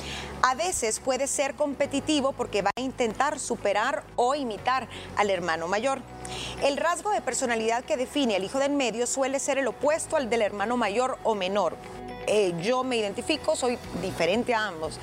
A 0.43 0.55
veces 0.55 1.01
puede 1.01 1.27
ser 1.27 1.55
competitivo 1.55 2.33
porque 2.33 2.63
va 2.63 2.71
a 2.77 2.81
intentar 2.81 3.39
superar 3.39 4.05
o 4.17 4.35
imitar 4.35 4.89
al 5.17 5.31
hermano 5.31 5.69
mayor. 5.69 6.01
El 6.63 6.77
rasgo 6.77 7.11
de 7.11 7.21
personalidad 7.21 7.85
que 7.85 7.97
define 7.97 8.37
al 8.37 8.45
hijo 8.45 8.59
del 8.59 8.73
medio 8.73 9.07
suele 9.07 9.39
ser 9.39 9.59
el 9.59 9.67
opuesto 9.67 10.17
al 10.17 10.31
del 10.31 10.43
hermano 10.43 10.77
mayor 10.77 11.19
o 11.25 11.35
menor. 11.35 11.77
Eh, 12.27 12.55
yo 12.63 12.85
me 12.85 12.97
identifico, 12.97 13.55
soy 13.57 13.79
diferente 14.01 14.55
a 14.55 14.69
ambos. 14.69 14.99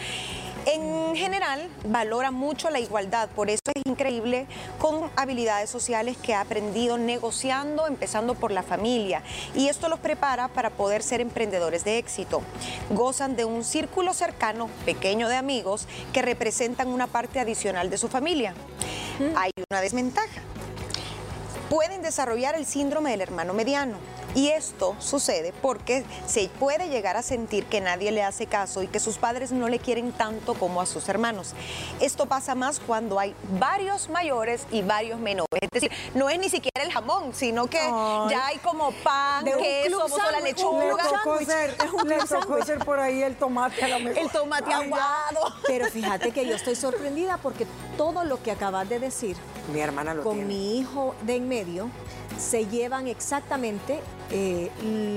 En 0.66 1.16
general, 1.16 1.68
valora 1.86 2.30
mucho 2.30 2.70
la 2.70 2.80
igualdad, 2.80 3.30
por 3.30 3.50
eso 3.50 3.62
es 3.74 3.82
increíble 3.86 4.46
con 4.80 5.10
habilidades 5.16 5.70
sociales 5.70 6.18
que 6.18 6.36
ha 6.36 6.42
aprendido 6.42 6.98
negociando, 7.00 7.88
empezando 7.88 8.36
por 8.36 8.52
la 8.52 8.62
familia. 8.62 9.24
Y 9.56 9.70
esto 9.70 9.90
los 9.90 10.00
prepara 10.00 10.50
para 10.50 10.70
poder 10.70 11.02
ser 11.02 11.20
emprendedores 11.20 11.84
de 11.84 11.98
éxito. 11.98 12.44
Gozan 12.92 13.36
de 13.36 13.46
un 13.46 13.64
círculo 13.64 14.14
cercano, 14.14 14.70
pequeño 14.86 15.28
de 15.30 15.36
amigos, 15.36 15.88
que 16.14 16.22
representan 16.22 16.90
una 16.90 17.08
parte 17.08 17.40
adicional 17.40 17.90
de 17.90 17.98
su 17.98 18.08
familia. 18.08 18.54
Hay 19.36 19.52
una 19.70 19.82
desventaja 19.82 20.42
pueden 21.72 22.02
desarrollar 22.02 22.56
el 22.56 22.66
síndrome 22.66 23.12
del 23.12 23.22
hermano 23.22 23.54
mediano. 23.54 23.96
Y 24.34 24.50
esto 24.50 24.96
sucede 25.00 25.54
porque 25.62 26.06
se 26.26 26.50
puede 26.60 26.90
llegar 26.90 27.18
a 27.18 27.22
sentir 27.22 27.66
que 27.66 27.82
nadie 27.82 28.12
le 28.12 28.24
hace 28.24 28.46
caso 28.48 28.82
y 28.82 28.88
que 28.88 29.00
sus 29.00 29.18
padres 29.18 29.52
no 29.52 29.68
le 29.68 29.80
quieren 29.80 30.12
tanto 30.12 30.54
como 30.54 30.82
a 30.82 30.86
sus 30.86 31.10
hermanos. 31.10 31.54
Esto 32.00 32.26
pasa 32.26 32.56
más 32.56 32.80
cuando 32.80 33.20
hay 33.20 33.36
varios 33.60 34.10
mayores 34.10 34.66
y 34.72 34.82
varios 34.82 35.20
menores. 35.20 35.48
Es 35.62 35.70
decir, 35.70 35.92
no 36.16 36.30
es 36.30 36.40
ni 36.40 36.50
siquiera 36.50 36.84
el 36.84 36.92
jamón, 36.92 37.34
sino 37.34 37.68
que 37.68 37.80
Ay. 37.80 38.30
ya 38.30 38.48
hay 38.48 38.58
como 38.60 38.92
pan, 39.04 39.44
De 39.44 39.56
un 39.56 39.62
queso, 39.62 40.08
la 40.32 40.40
lechuga. 40.40 40.86
Es 41.42 41.92
un 41.94 42.08
le 42.08 42.18
tocó 42.20 42.64
ser 42.66 42.80
por 42.80 43.00
ahí 43.00 43.22
el 43.22 43.36
tomate 43.36 43.84
a 43.84 43.88
lo 43.88 44.00
mejor. 44.00 44.18
El 44.18 44.30
tomate 44.30 44.74
Ay, 44.74 44.90
ya. 44.90 44.96
aguado. 44.96 45.56
Pero 45.68 45.88
fíjate 45.88 46.32
que 46.32 46.46
yo 46.46 46.56
estoy 46.56 46.76
sorprendida 46.76 47.38
porque 47.38 47.68
todo 47.98 48.24
lo 48.24 48.42
que 48.42 48.52
acabas 48.52 48.88
de 48.88 49.00
decir 49.00 49.36
Mi 49.74 49.80
hermana 49.80 50.14
lo 50.14 50.24
con 50.24 50.34
tiene. 50.36 50.48
mi 50.54 50.78
hijo 50.80 51.16
de 51.26 51.36
en 51.36 51.48
medio 51.48 51.90
se 52.40 52.66
llevan 52.66 53.08
exactamente 53.08 54.00
eh, 54.32 54.70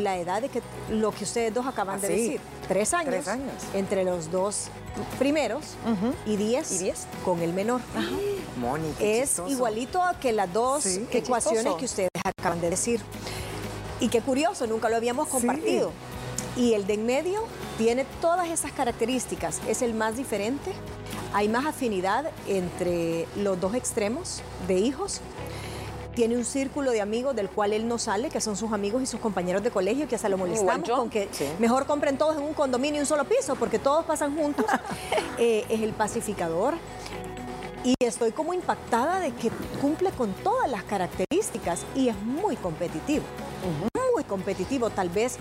la 0.02 0.18
edad 0.18 0.42
de 0.42 0.49
que 0.49 0.61
lo 0.90 1.11
que 1.12 1.25
ustedes 1.25 1.54
dos 1.54 1.66
acaban 1.66 2.00
de 2.00 2.06
Así. 2.08 2.16
decir. 2.16 2.40
Tres 2.68 2.92
años. 2.94 3.11
Tres 3.11 3.28
años. 3.28 3.52
Entre 3.75 4.04
los 4.04 4.30
dos 4.30 4.66
primeros 5.18 5.75
y 6.26 6.37
diez, 6.37 6.73
Y 6.73 6.78
diez. 6.78 7.06
con 7.25 7.40
el 7.42 7.52
menor. 7.52 7.80
Moni, 8.58 8.92
qué 8.99 9.20
Es 9.23 9.30
chistoso. 9.30 9.50
igualito 9.50 10.02
a 10.02 10.18
que 10.20 10.32
las 10.32 10.52
dos 10.52 10.84
Sí, 10.84 11.06
ecuaciones 11.11 11.75
que 11.75 11.84
ustedes 11.87 12.11
acaban 12.38 12.61
de 12.61 12.70
decir. 12.70 13.00
Y 14.00 14.08
qué 14.08 14.20
curioso, 14.20 14.66
nunca 14.66 14.88
lo 14.88 14.96
habíamos 14.96 15.28
Sí. 15.28 15.32
Y 16.56 16.75
el 16.75 16.87
de 16.87 16.94
en 16.94 17.06
medio 17.06 17.40
tiene 17.78 18.06
todas 18.20 18.49
esas 18.49 18.73
características. 18.73 19.61
Es 19.68 19.82
el 19.82 19.94
más 19.94 20.16
diferente. 20.16 20.73
Hay 21.32 21.49
más 21.49 21.66
afinidad 21.66 22.26
entre 22.46 23.26
los 23.37 23.61
dos 23.61 23.75
extremos 23.75 24.40
de 24.68 24.78
hijos. 24.78 25.20
Tiene 26.14 26.37
un 26.37 26.44
círculo 26.44 26.92
de 26.92 27.00
amigos 27.00 27.34
del 27.34 27.49
cual 27.50 27.73
él 27.73 27.88
no 27.88 27.99
sale, 27.99 28.30
que 28.30 28.40
son 28.40 28.56
sus 28.56 28.73
amigos 28.73 29.02
y 29.02 29.06
sus 29.06 29.18
compañeros 29.18 29.64
de 29.64 29.73
colegio, 29.73 30.06
que 30.06 30.14
hasta 30.14 30.28
lo 30.28 30.38
molestamos 30.38 30.87
yo. 30.87 30.96
con 30.96 31.11
que 31.11 31.28
Sí. 31.32 31.44
mejor 31.58 31.87
compren 31.87 32.16
todos 32.16 32.37
en 32.37 32.44
un 32.44 32.54
condominio 32.54 32.99
y 32.99 33.00
un 33.00 33.06
solo 33.06 33.25
piso, 33.25 33.56
porque 33.56 33.80
todos 33.80 34.04
pasan 34.04 34.37
juntos. 34.37 34.66
Eh, 35.37 35.64
es 35.68 35.80
el 35.80 35.92
pacificador. 35.92 36.75
Y 37.82 37.94
estoy 37.99 38.30
como 38.30 38.54
impactada 38.54 39.18
de 39.18 39.32
que 39.32 39.50
cumple 39.80 40.11
con 40.12 40.32
todas 40.32 40.70
las 40.70 40.84
características 40.84 41.80
y 41.96 42.08
es 42.08 42.16
muy 42.23 42.54
competitivo. 42.54 43.25
muy 44.14 44.23
competitivo, 44.23 44.90
tal 44.90 45.08
vez 45.08 45.38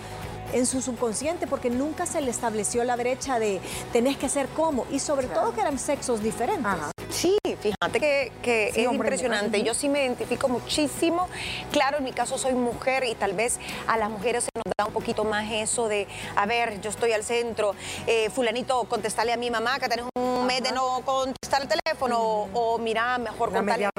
en 0.54 0.66
su 0.66 0.82
subconsciente 0.82 1.48
porque 1.48 1.70
nunca 1.70 2.06
se 2.06 2.22
le 2.22 2.32
estableció 2.32 2.84
la 2.84 2.96
brecha 2.96 3.40
de 3.40 3.60
tenés 3.92 4.18
que 4.18 4.30
ser 4.30 4.48
como 4.50 4.86
y 4.92 5.00
sobre 5.00 5.28
todo 5.28 5.54
que 5.54 5.62
eran 5.62 5.78
sexos 5.78 6.22
diferentes. 6.24 6.94
Sí, 7.10 7.38
fíjate 7.62 8.32
que, 8.42 8.70
es 8.70 8.78
impresionante. 8.78 9.62
Yo 9.64 9.74
sí 9.74 9.88
me 9.88 10.04
identifico 10.04 10.50
muchísimo. 10.50 11.28
Claro, 11.72 12.00
en 12.00 12.04
mi 12.04 12.12
caso 12.12 12.38
soy 12.38 12.54
mujer 12.54 13.04
y 13.04 13.14
tal 13.16 13.34
vez 13.34 13.60
a 13.88 13.98
las 13.98 14.10
mujeres 14.10 14.46
se 14.46 14.50
nos 14.56 14.74
da 14.78 14.86
un 14.86 14.94
poquito 14.94 15.24
más 15.24 15.52
eso 15.52 15.88
de, 15.88 16.08
a 16.36 16.46
ver, 16.46 16.82
yo 16.82 16.90
estoy 16.90 17.12
al 17.12 17.24
centro, 17.24 17.76
eh, 18.08 18.30
fulanito, 18.30 18.84
contestarle 18.86 19.32
a 19.32 19.38
mi 19.38 19.52
mamá 19.52 19.80
que 19.80 19.88
tenés 19.88 20.06
un 20.16 20.33
mes 20.44 20.62
de 20.62 20.72
no 20.72 21.02
contestar 21.06 21.62
el 21.62 21.68
teléfono 21.68 22.20
o, 22.54 22.78
mira, 22.78 23.18
mejor 23.18 23.52
contarle, 23.52 23.90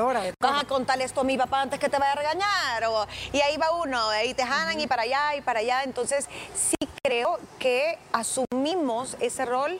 vas 0.40 0.62
a 0.62 0.66
contarle 0.66 1.04
esto 1.04 1.20
a 1.20 1.24
mi 1.24 1.36
papá 1.36 1.62
antes 1.62 1.78
que 1.78 1.88
te 1.88 1.98
vaya 1.98 2.12
a 2.12 2.16
regañar 2.16 2.84
o, 2.88 3.06
y 3.32 3.40
ahí 3.40 3.56
va 3.56 3.72
uno, 3.72 4.08
ahí 4.10 4.34
te 4.34 4.44
jalan 4.44 4.80
y 4.80 4.86
para 4.86 5.02
allá 5.02 5.36
y 5.36 5.40
para 5.40 5.60
allá. 5.60 5.82
Entonces 5.84 6.28
sí 6.54 6.76
creo 7.02 7.38
que 7.58 7.98
asumimos 8.12 9.16
ese 9.20 9.44
rol 9.44 9.78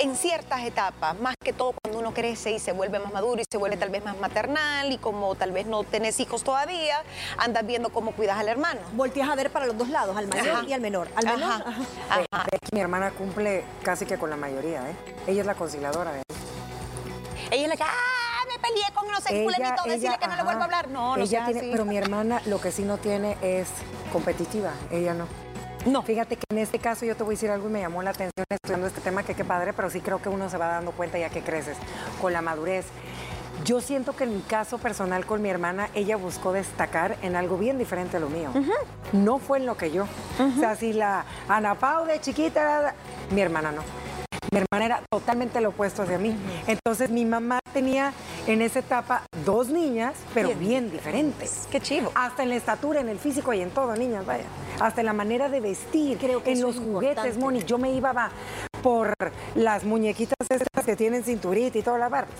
en 0.00 0.16
ciertas 0.16 0.62
etapas, 0.64 1.18
más 1.20 1.34
que 1.42 1.52
todo 1.52 1.74
cuando 1.82 2.00
uno 2.00 2.14
crece 2.14 2.52
y 2.52 2.58
se 2.58 2.72
vuelve 2.72 2.98
más 2.98 3.12
maduro 3.12 3.40
y 3.40 3.44
se 3.50 3.58
vuelve 3.58 3.76
tal 3.76 3.90
vez 3.90 4.02
más 4.02 4.16
maternal 4.18 4.90
y 4.90 4.96
como 4.96 5.34
tal 5.34 5.52
vez 5.52 5.66
no 5.66 5.84
tenés 5.84 6.18
hijos 6.20 6.42
todavía, 6.42 7.02
andas 7.36 7.66
viendo 7.66 7.90
cómo 7.90 8.12
cuidas 8.12 8.38
al 8.38 8.48
hermano. 8.48 8.80
Volteas 8.94 9.28
a 9.28 9.34
ver 9.34 9.50
para 9.50 9.66
los 9.66 9.76
dos 9.76 9.90
lados, 9.90 10.16
al 10.16 10.26
mayor 10.26 10.64
y 10.66 10.72
al 10.72 10.80
menor. 10.80 11.08
Al 11.14 11.26
menor, 11.26 11.64
Mi 12.72 12.80
hermana 12.80 13.10
cumple 13.10 13.62
casi 13.82 14.06
que 14.06 14.16
con 14.16 14.30
la 14.30 14.36
mayoría, 14.36 14.88
¿eh? 14.88 14.96
Ella 15.26 15.42
es 15.42 15.46
la 15.46 15.54
conciliadora 15.54 16.12
de 16.12 16.18
él. 16.18 16.24
Ella 17.50 17.62
es 17.62 17.68
la 17.68 17.76
que, 17.76 17.82
¡ah! 17.82 18.46
Me 18.48 18.58
peleé 18.58 18.84
con 18.94 19.06
no 19.06 19.20
sé, 19.20 19.44
fulanito, 19.44 19.82
decirle 19.84 20.16
que 20.18 20.26
no 20.26 20.36
le 20.36 20.42
vuelvo 20.42 20.60
a 20.62 20.64
hablar. 20.64 20.88
No, 20.88 21.16
no 21.16 21.22
ella 21.22 21.44
tiene, 21.44 21.68
Pero 21.70 21.84
mi 21.84 21.96
hermana 21.96 22.40
lo 22.46 22.60
que 22.60 22.72
sí 22.72 22.82
no 22.82 22.96
tiene 22.96 23.36
es 23.42 23.68
competitiva, 24.12 24.72
ella 24.90 25.14
no. 25.14 25.26
No. 25.86 26.02
Fíjate 26.02 26.36
que 26.36 26.44
en 26.50 26.58
este 26.58 26.78
caso 26.78 27.04
yo 27.04 27.16
te 27.16 27.22
voy 27.22 27.32
a 27.32 27.36
decir 27.36 27.50
algo 27.50 27.68
y 27.68 27.72
me 27.72 27.80
llamó 27.80 28.02
la 28.02 28.10
atención 28.10 28.44
estudiando 28.50 28.86
este 28.86 29.00
tema, 29.00 29.22
que 29.22 29.34
qué 29.34 29.44
padre, 29.44 29.72
pero 29.72 29.90
sí 29.90 30.00
creo 30.00 30.20
que 30.20 30.28
uno 30.28 30.48
se 30.50 30.56
va 30.56 30.68
dando 30.68 30.92
cuenta 30.92 31.18
ya 31.18 31.30
que 31.30 31.42
creces 31.42 31.76
con 32.20 32.32
la 32.32 32.42
madurez. 32.42 32.86
Yo 33.64 33.80
siento 33.80 34.16
que 34.16 34.24
en 34.24 34.36
mi 34.36 34.42
caso 34.42 34.78
personal 34.78 35.26
con 35.26 35.42
mi 35.42 35.50
hermana, 35.50 35.90
ella 35.94 36.16
buscó 36.16 36.52
destacar 36.52 37.16
en 37.22 37.36
algo 37.36 37.58
bien 37.58 37.78
diferente 37.78 38.16
a 38.16 38.20
lo 38.20 38.30
mío. 38.30 38.50
No 39.12 39.38
fue 39.38 39.58
en 39.58 39.66
lo 39.66 39.76
que 39.76 39.90
yo. 39.90 40.04
O 40.38 40.58
sea, 40.58 40.76
si 40.76 40.92
la 40.94 41.24
Ana 41.48 41.74
Pau 41.74 42.06
de 42.06 42.20
chiquita. 42.20 42.94
Mi 43.30 43.42
hermana 43.42 43.70
no. 43.70 43.82
Mi 44.50 44.58
hermana 44.58 44.84
era 44.84 45.02
totalmente 45.08 45.60
lo 45.60 45.68
opuesto 45.68 46.02
hacia 46.02 46.18
mí. 46.18 46.36
Entonces 46.66 47.10
mi 47.10 47.24
mamá 47.24 47.60
tenía 47.72 48.12
en 48.48 48.62
esa 48.62 48.80
etapa 48.80 49.22
dos 49.44 49.68
niñas, 49.68 50.14
pero 50.34 50.54
bien, 50.54 50.90
diferentes. 50.90 51.68
Qué 51.70 51.80
chivo. 51.80 52.10
Hasta 52.16 52.42
en 52.42 52.48
la 52.48 52.56
estatura, 52.56 53.00
en 53.00 53.08
el 53.08 53.18
físico 53.18 53.52
y 53.52 53.60
en 53.60 53.70
todo, 53.70 53.94
niñas, 53.94 54.26
vaya. 54.26 54.44
Hasta 54.80 55.02
en 55.02 55.06
la 55.06 55.12
manera 55.12 55.48
de 55.48 55.60
vestir, 55.60 56.18
Creo 56.18 56.42
que 56.42 56.52
en 56.52 56.62
los 56.62 56.76
juguetes, 56.78 57.36
Moni. 57.38 57.62
Yo 57.64 57.78
me 57.78 57.92
iba 57.92 58.30
por 58.82 59.14
las 59.54 59.84
muñequitas 59.84 60.36
estas 60.48 60.84
que 60.84 60.96
tienen 60.96 61.22
cinturita 61.22 61.78
y 61.78 61.82
toda 61.82 61.98
la 61.98 62.08
barba. 62.08 62.30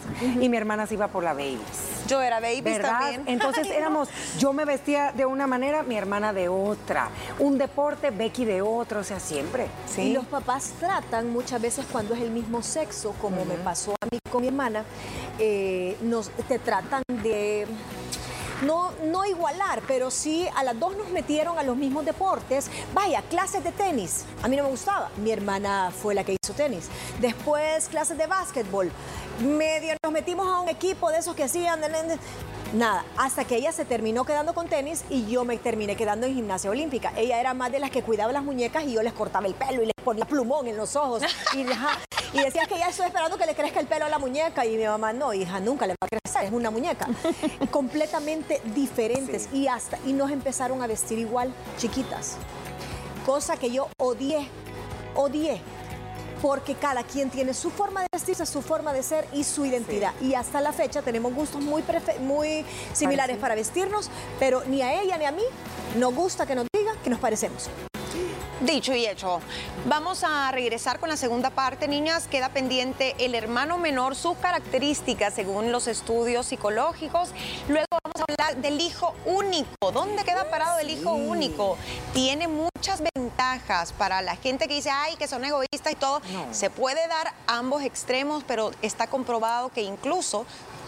Y 0.41 0.49
mi 0.49 0.57
hermana 0.57 0.87
se 0.87 0.95
iba 0.95 1.09
por 1.09 1.23
la 1.23 1.33
baby. 1.33 1.61
Yo 2.09 2.21
era 2.21 2.41
baby 2.41 2.79
también. 2.81 3.23
Entonces 3.27 3.69
éramos, 3.69 4.09
yo 4.39 4.53
me 4.53 4.65
vestía 4.65 5.13
de 5.13 5.27
una 5.27 5.47
manera, 5.47 5.83
mi 5.83 5.97
hermana 5.97 6.33
de 6.33 6.49
otra. 6.49 7.09
Un 7.39 7.59
deporte, 7.59 8.11
Becky 8.11 8.45
de 8.45 8.63
otro, 8.63 9.01
o 9.01 9.05
sea, 9.05 9.21
siempre. 9.21 9.67
¿sí? 9.87 10.03
Y 10.03 10.13
los 10.13 10.25
papás 10.27 10.73
tratan 10.81 11.31
muchas 11.31 11.61
veces 11.61 11.87
cuando 11.91 12.15
es 12.15 12.21
el 12.21 12.31
mismo 12.31 12.63
sexo, 12.63 13.15
como 13.21 13.45
me 13.45 13.55
pasó 13.55 13.95
a 14.01 14.07
mí 14.11 14.19
con 14.31 14.43
mi 14.43 14.49
hermana, 14.49 14.85
eh, 15.39 15.97
nos, 16.03 16.31
te 16.49 16.59
tratan 16.59 17.03
de 17.23 17.67
no, 18.63 18.93
no 19.05 19.25
igualar, 19.25 19.83
pero 19.87 20.11
sí 20.11 20.47
a 20.55 20.63
las 20.63 20.79
dos 20.79 20.97
nos 20.97 21.11
metieron 21.11 21.59
a 21.59 21.63
los 21.63 21.77
mismos 21.77 22.05
deportes. 22.05 22.71
Vaya, 22.95 23.23
clases 23.23 23.65
de 23.65 23.73
tenis. 23.73 24.25
A 24.43 24.49
mí 24.49 24.57
no 24.57 24.65
me 24.65 24.71
gustaba. 24.71 25.11
Mi 25.17 25.31
hermana 25.31 25.91
fue 25.91 26.15
la 26.15 26.25
que 26.25 26.37
hizo 26.43 26.53
tenis. 26.55 26.89
Después 27.21 27.89
clases 27.89 28.19
de 28.19 28.27
básquetbol. 28.27 28.91
Medio 29.41 29.95
nos 30.03 30.13
metimos 30.13 30.47
a 30.47 30.61
un 30.61 30.69
equipo 30.69 31.11
de 31.11 31.19
esos 31.19 31.35
que 31.35 31.45
hacían... 31.45 31.81
Nada, 32.75 33.05
hasta 33.17 33.45
que 33.45 33.57
ella 33.57 33.73
se 33.73 33.85
terminó 33.85 34.25
quedando 34.25 34.55
con 34.55 34.69
tenis 34.69 35.03
y 35.09 35.27
yo 35.27 35.45
me 35.45 35.57
terminé 35.57 35.97
quedando 35.97 36.27
en 36.27 36.35
gimnasia 36.35 36.71
olímpica. 36.71 37.13
Ella 37.17 37.41
era 37.41 37.55
más 37.55 37.73
de 37.73 37.81
las 37.81 37.91
que 37.91 38.03
cuidaba 38.03 38.33
las 38.33 38.45
muñecas 38.45 38.85
y 38.85 38.93
yo 38.93 39.03
les 39.03 39.13
cortaba 39.13 39.47
el 39.47 39.55
pelo 39.55 39.83
y 39.83 39.87
les 39.87 39.95
ponía 40.05 40.25
plumón 40.27 40.69
en 40.69 40.77
los 40.77 40.95
ojos. 40.95 41.23
Y, 41.55 41.61
y 42.39 42.43
decía 42.45 42.67
que 42.67 42.79
ya 42.79 42.89
estoy 42.89 43.07
esperando 43.07 43.39
que 43.39 43.47
le 43.47 43.55
crezca 43.55 43.81
el 43.81 43.87
pelo 43.87 44.05
a 44.05 44.09
la 44.09 44.19
muñeca. 44.19 44.67
Y 44.67 44.77
mi 44.77 44.85
mamá, 44.85 45.13
no, 45.13 45.33
hija, 45.33 45.59
nunca 45.59 45.87
le 45.87 45.95
va 45.95 46.07
a 46.07 46.09
crecer, 46.09 46.45
es 46.45 46.53
una 46.53 46.71
muñeca. 46.71 47.09
Completamente 47.71 48.61
diferentes. 48.75 49.49
Y 49.53 49.67
hasta, 49.67 49.99
y 50.07 50.13
nos 50.13 50.31
empezaron 50.31 50.83
a 50.83 50.87
vestir 50.87 51.19
igual, 51.19 51.53
chiquitas. 51.79 52.37
Cosa 53.25 53.57
que 53.57 53.71
yo 53.71 53.89
odié, 53.99 54.49
odié 55.17 55.61
porque 56.43 56.75
cada 56.75 57.03
quien 57.03 57.31
tiene 57.31 57.55
su 57.55 57.71
forma 57.71 58.03
de 58.03 58.07
vestirse, 58.13 58.47
su 58.47 58.63
forma 58.63 58.93
de 58.93 59.03
ser 59.03 59.27
y 59.33 59.45
su 59.45 59.65
identidad. 59.65 60.13
Y 60.21 60.35
hasta 60.35 60.61
la 60.61 60.73
fecha 60.73 61.03
tenemos 61.03 61.35
gustos 61.35 61.61
muy, 61.61 61.85
muy 62.21 62.65
similares 62.93 63.37
para 63.39 63.55
vestirnos, 63.55 64.11
pero 64.39 64.63
ni 64.67 64.83
a 64.83 65.01
ella 65.01 65.19
ni 65.19 65.25
a 65.25 65.33
mí 65.33 65.43
nos 65.97 66.15
gusta 66.15 66.47
que 66.47 66.55
nos 66.55 66.67
diga 66.73 66.93
que 67.03 67.11
nos 67.11 67.21
parecemos. 67.21 67.69
Dicho 68.61 68.95
y 68.95 69.07
hecho, 69.07 69.41
vamos 69.87 70.23
a 70.23 70.51
regresar 70.53 71.01
con 71.01 71.09
la 71.09 71.17
segunda 71.17 71.49
parte, 71.49 71.89
niñas. 71.89 72.27
Queda 72.29 72.51
pendiente 72.51 73.15
el 73.19 73.35
hermano 73.35 73.79
menor, 73.79 74.15
sus 74.15 74.37
características 74.37 75.33
según 75.33 75.73
los 75.73 75.87
estudios 75.87 76.47
psicológicos. 76.47 77.31
Luego 77.69 78.00
vamos 78.13 78.29
a 78.29 78.33
hablar 78.33 78.63
del 78.63 78.81
hijo 78.81 79.15
único. 79.25 79.93
¿Dónde 79.93 80.25
queda 80.25 80.51
parado 80.51 80.79
el 80.79 80.91
hijo 80.91 81.13
único? 81.13 81.77
Tiene 82.13 82.49
muchas 82.49 83.03
ventajas 83.15 83.93
para 83.93 84.23
la 84.23 84.37
gente 84.37 84.67
que 84.69 84.75
dice, 84.75 84.91
ay, 84.91 85.17
que 85.17 85.29
son 85.29 85.45
egoístas 85.45 85.93
y 85.93 85.97
todo. 85.97 86.21
Se 86.51 86.71
puede 86.71 87.07
dar 87.09 87.33
ambos 87.47 87.83
extremos, 87.83 88.45
pero 88.47 88.73
está 88.83 89.07
comprobado 89.07 89.71
que 89.71 89.83
incluso 89.83 90.47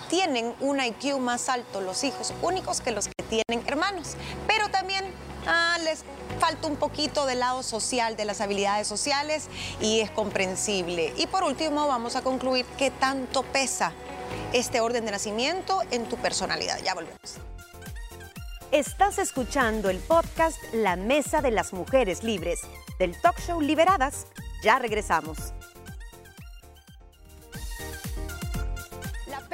tienen 0.08 0.54
un 0.60 0.80
IQ 0.80 1.18
más 1.18 1.48
alto 1.48 1.80
los 1.80 2.04
hijos 2.04 2.34
únicos 2.42 2.80
que 2.80 2.90
los 2.90 3.08
que 3.08 3.22
tienen 3.22 3.66
hermanos. 3.66 4.16
Pero 4.46 4.68
también 4.68 5.04
ah, 5.46 5.78
les 5.82 6.04
falta 6.38 6.66
un 6.66 6.76
poquito 6.76 7.26
del 7.26 7.40
lado 7.40 7.62
social, 7.62 8.16
de 8.16 8.24
las 8.24 8.40
habilidades 8.40 8.86
sociales 8.86 9.48
y 9.80 10.00
es 10.00 10.10
comprensible. 10.10 11.12
Y 11.16 11.26
por 11.26 11.44
último 11.44 11.86
vamos 11.86 12.16
a 12.16 12.22
concluir 12.22 12.66
qué 12.76 12.90
tanto 12.90 13.42
pesa 13.42 13.92
este 14.52 14.80
orden 14.80 15.04
de 15.04 15.12
nacimiento 15.12 15.82
en 15.90 16.08
tu 16.08 16.16
personalidad. 16.16 16.78
Ya 16.82 16.94
volvemos. 16.94 17.38
Estás 18.70 19.18
escuchando 19.18 19.90
el 19.90 19.98
podcast 19.98 20.56
La 20.72 20.96
Mesa 20.96 21.42
de 21.42 21.50
las 21.50 21.72
Mujeres 21.72 22.22
Libres 22.22 22.60
del 22.98 23.20
talk 23.20 23.38
show 23.40 23.60
Liberadas. 23.60 24.26
Ya 24.62 24.78
regresamos. 24.78 25.52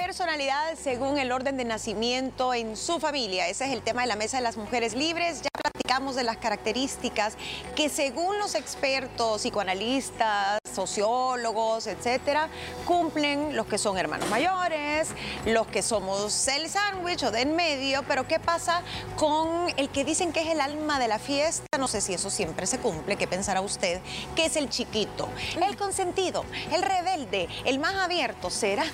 personalidad 0.08 0.74
según 0.82 1.18
el 1.18 1.30
orden 1.32 1.58
de 1.58 1.64
nacimiento 1.64 2.54
en 2.54 2.78
su 2.78 2.98
familia. 2.98 3.46
Ese 3.48 3.66
es 3.66 3.72
el 3.72 3.82
tema 3.82 4.00
de 4.00 4.06
la 4.06 4.16
Mesa 4.16 4.38
de 4.38 4.42
las 4.42 4.56
Mujeres 4.56 4.94
Libres. 4.94 5.42
Ya 5.42 5.67
de 5.88 6.22
las 6.22 6.36
características 6.36 7.34
que 7.74 7.88
según 7.88 8.38
los 8.38 8.54
expertos, 8.54 9.40
psicoanalistas, 9.40 10.58
sociólogos, 10.74 11.86
etcétera, 11.86 12.50
cumplen 12.84 13.56
los 13.56 13.66
que 13.66 13.78
son 13.78 13.96
hermanos 13.96 14.28
mayores, 14.28 15.08
los 15.46 15.66
que 15.66 15.82
somos 15.82 16.46
el 16.48 16.68
sándwich 16.68 17.22
o 17.22 17.30
de 17.30 17.40
en 17.40 17.56
medio, 17.56 18.02
pero 18.06 18.28
¿qué 18.28 18.38
pasa 18.38 18.82
con 19.16 19.72
el 19.78 19.88
que 19.88 20.04
dicen 20.04 20.30
que 20.30 20.42
es 20.42 20.48
el 20.48 20.60
alma 20.60 20.98
de 20.98 21.08
la 21.08 21.18
fiesta? 21.18 21.66
No 21.78 21.88
sé 21.88 22.02
si 22.02 22.12
eso 22.12 22.28
siempre 22.28 22.66
se 22.66 22.78
cumple, 22.78 23.16
¿qué 23.16 23.26
pensará 23.26 23.62
usted? 23.62 24.02
Que 24.36 24.44
es 24.44 24.56
el 24.56 24.68
chiquito, 24.68 25.30
el 25.66 25.74
consentido, 25.78 26.44
el 26.70 26.82
rebelde, 26.82 27.48
el 27.64 27.78
más 27.78 27.94
abierto, 27.94 28.50
¿será? 28.50 28.84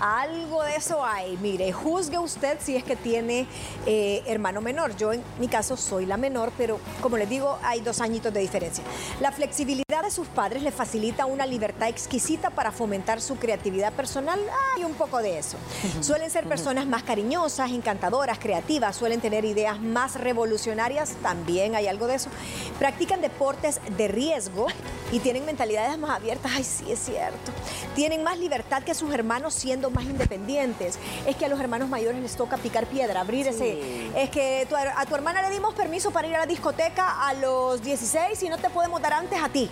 Algo 0.00 0.62
de 0.62 0.76
eso 0.76 1.04
hay. 1.04 1.36
Mire, 1.38 1.72
juzgue 1.72 2.18
usted 2.18 2.58
si 2.60 2.76
es 2.76 2.84
que 2.84 2.96
tiene 2.96 3.46
eh, 3.86 4.22
hermano 4.26 4.60
menor. 4.60 4.96
Yo 4.96 5.12
en 5.12 5.22
mi 5.38 5.48
caso 5.48 5.76
soy 5.76 6.06
la 6.06 6.16
menor, 6.16 6.52
pero 6.58 6.78
como 7.00 7.16
les 7.16 7.28
digo, 7.28 7.58
hay 7.62 7.80
dos 7.80 8.00
añitos 8.00 8.32
de 8.32 8.40
diferencia. 8.40 8.84
La 9.20 9.32
flexibilidad 9.32 10.02
de 10.02 10.10
sus 10.10 10.26
padres 10.28 10.62
le 10.62 10.70
facilita 10.70 11.26
una 11.26 11.46
libertad 11.46 11.88
exquisita 11.88 12.50
para 12.50 12.72
fomentar 12.72 13.20
su 13.20 13.36
creatividad 13.36 13.92
personal. 13.92 14.38
Hay 14.74 14.84
un 14.84 14.94
poco 14.94 15.18
de 15.18 15.38
eso. 15.38 15.56
Suelen 16.00 16.30
ser 16.30 16.46
personas 16.46 16.86
más 16.86 17.02
cariñosas, 17.02 17.70
encantadoras, 17.70 18.38
creativas, 18.38 18.96
suelen 18.96 19.20
tener 19.20 19.44
ideas 19.44 19.80
más 19.80 20.14
revolucionarias, 20.16 21.14
también 21.22 21.74
hay 21.74 21.86
algo 21.86 22.06
de 22.06 22.16
eso. 22.16 22.30
Practican 22.78 23.20
deportes 23.20 23.80
de 23.96 24.08
riesgo 24.08 24.66
y 25.12 25.20
tienen 25.20 25.46
mentalidades 25.46 25.96
más 25.98 26.10
abiertas. 26.10 26.52
Ay, 26.54 26.64
sí, 26.64 26.90
es 26.90 26.98
cierto. 26.98 27.52
Tienen 27.94 28.22
más 28.22 28.38
libertad 28.38 28.82
que 28.82 28.94
sus 28.94 29.12
hermanos 29.14 29.54
siendo 29.54 29.85
más 29.90 30.04
independientes. 30.04 30.98
Es 31.26 31.36
que 31.36 31.46
a 31.46 31.48
los 31.48 31.60
hermanos 31.60 31.88
mayores 31.88 32.20
les 32.20 32.36
toca 32.36 32.56
picar 32.56 32.86
piedra, 32.86 33.20
abrir 33.20 33.46
ese... 33.46 34.06
Es 34.16 34.30
que 34.30 34.66
a 34.96 35.06
tu 35.06 35.14
hermana 35.14 35.42
le 35.42 35.50
dimos 35.50 35.74
permiso 35.74 36.10
para 36.10 36.28
ir 36.28 36.36
a 36.36 36.40
la 36.40 36.46
discoteca 36.46 37.28
a 37.28 37.34
los 37.34 37.82
16 37.82 38.42
y 38.42 38.48
no 38.48 38.58
te 38.58 38.70
podemos 38.70 39.00
dar 39.00 39.12
antes 39.14 39.40
a 39.40 39.48
ti. 39.48 39.70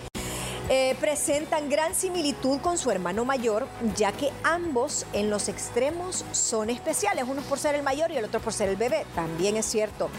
Eh, 0.67 0.95
presentan 0.99 1.69
gran 1.69 1.93
similitud 1.93 2.59
con 2.59 2.79
su 2.79 2.89
hermano 2.89 3.23
mayor, 3.23 3.67
ya 3.95 4.11
que 4.11 4.31
ambos 4.43 5.05
en 5.13 5.29
los 5.29 5.47
extremos 5.47 6.25
son 6.31 6.71
especiales, 6.71 7.25
uno 7.27 7.43
por 7.43 7.59
ser 7.59 7.75
el 7.75 7.83
mayor 7.83 8.09
y 8.09 8.17
el 8.17 8.25
otro 8.25 8.39
por 8.39 8.51
ser 8.51 8.69
el 8.69 8.75
bebé, 8.75 9.05
también 9.13 9.57
es 9.57 9.65
cierto. 9.67 10.09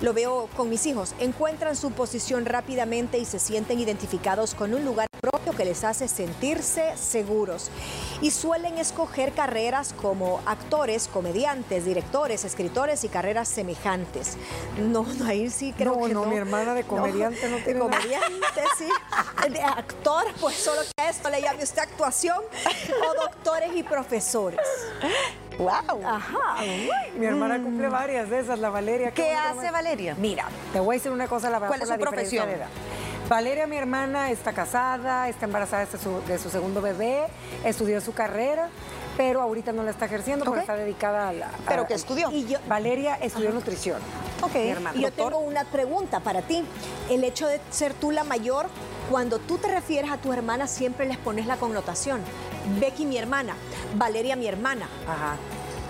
Lo 0.00 0.12
veo 0.12 0.48
con 0.56 0.68
mis 0.68 0.86
hijos, 0.86 1.14
encuentran 1.20 1.76
su 1.76 1.92
posición 1.92 2.46
rápidamente 2.46 3.18
y 3.18 3.24
se 3.24 3.38
sienten 3.38 3.78
identificados 3.78 4.54
con 4.56 4.74
un 4.74 4.84
lugar 4.84 5.06
propio 5.20 5.52
que 5.52 5.64
les 5.64 5.84
hace 5.84 6.08
sentirse 6.08 6.96
seguros. 6.96 7.70
Y 8.20 8.32
suelen 8.32 8.78
escoger 8.78 9.32
carreras 9.32 9.94
como 10.02 10.40
actores, 10.46 11.06
comediantes, 11.06 11.84
directores, 11.84 12.44
escritores 12.44 13.04
y 13.04 13.08
carreras 13.08 13.46
semejantes. 13.48 14.36
No, 14.80 15.04
no, 15.20 15.26
ahí 15.26 15.48
sí 15.48 15.72
creo 15.78 15.94
No, 15.94 16.06
que 16.08 16.14
no, 16.14 16.24
no. 16.24 16.30
mi 16.32 16.36
hermana 16.38 16.74
de 16.74 16.82
comediante 16.82 17.48
no 17.48 17.58
tiene 17.58 17.78
nada. 17.78 17.90
Comediante, 17.92 18.62
sí. 18.76 18.88
De 19.52 19.60
actor, 19.92 20.24
pues 20.40 20.56
solo 20.56 20.80
que 20.82 21.02
a 21.02 21.10
esto 21.10 21.28
le 21.30 21.40
llame 21.40 21.62
usted 21.62 21.82
actuación. 21.82 22.38
O 23.08 23.14
doctores 23.22 23.70
y 23.74 23.82
profesores. 23.82 24.60
¡Wow! 25.58 26.00
Ajá. 26.06 26.56
Mi 27.16 27.26
hermana 27.26 27.62
cumple 27.62 27.88
varias 27.88 28.28
de 28.30 28.40
esas, 28.40 28.58
la 28.58 28.70
Valeria. 28.70 29.10
¿Qué 29.12 29.32
hace 29.32 29.70
Valeria. 29.70 29.72
Valeria? 29.72 30.14
Mira, 30.18 30.46
te 30.72 30.80
voy 30.80 30.96
a 30.96 30.98
decir 30.98 31.12
una 31.12 31.28
cosa, 31.28 31.50
la 31.50 31.58
verdad, 31.58 31.68
¿Cuál 31.76 31.82
es 31.82 31.88
su 31.88 31.98
profesión? 31.98 32.48
de 32.48 32.54
edad. 32.54 32.68
Valeria, 33.28 33.66
mi 33.66 33.76
hermana, 33.76 34.30
está 34.30 34.52
casada, 34.52 35.28
está 35.28 35.44
embarazada 35.46 35.86
de 35.86 35.98
su, 35.98 36.20
de 36.26 36.38
su 36.38 36.50
segundo 36.50 36.82
bebé, 36.82 37.26
estudió 37.64 38.00
su 38.00 38.12
carrera, 38.12 38.68
pero 39.16 39.40
ahorita 39.40 39.72
no 39.72 39.82
la 39.84 39.90
está 39.90 40.06
ejerciendo 40.06 40.44
porque 40.44 40.60
está 40.60 40.74
dedicada 40.76 41.28
a 41.28 41.32
la... 41.32 41.46
a- 41.46 41.50
¿Pero 41.68 41.86
qué 41.86 41.94
estudió? 41.94 42.30
Y 42.30 42.46
yo, 42.46 42.58
Valeria 42.66 43.16
estudió 43.16 43.50
nutrición. 43.52 44.00
Ok. 44.42 44.54
Mi 44.54 44.68
hermana. 44.70 44.98
y 44.98 45.02
yo 45.02 45.08
Doctor. 45.08 45.32
tengo 45.32 45.44
una 45.44 45.64
pregunta 45.64 46.20
para 46.20 46.42
ti. 46.42 46.64
El 47.10 47.22
hecho 47.24 47.46
de 47.46 47.60
ser 47.70 47.94
tú 47.94 48.10
la 48.10 48.24
mayor, 48.24 48.66
cuando 49.12 49.38
tú 49.38 49.58
te 49.58 49.68
refieres 49.68 50.10
a 50.10 50.16
tus 50.16 50.34
hermanas, 50.34 50.70
siempre 50.70 51.04
les 51.04 51.18
pones 51.18 51.44
la 51.46 51.58
connotación. 51.58 52.22
Becky, 52.80 53.04
mi 53.04 53.18
hermana. 53.18 53.54
Valeria, 53.94 54.36
mi 54.36 54.46
hermana. 54.46 54.88
Ajá. 55.06 55.36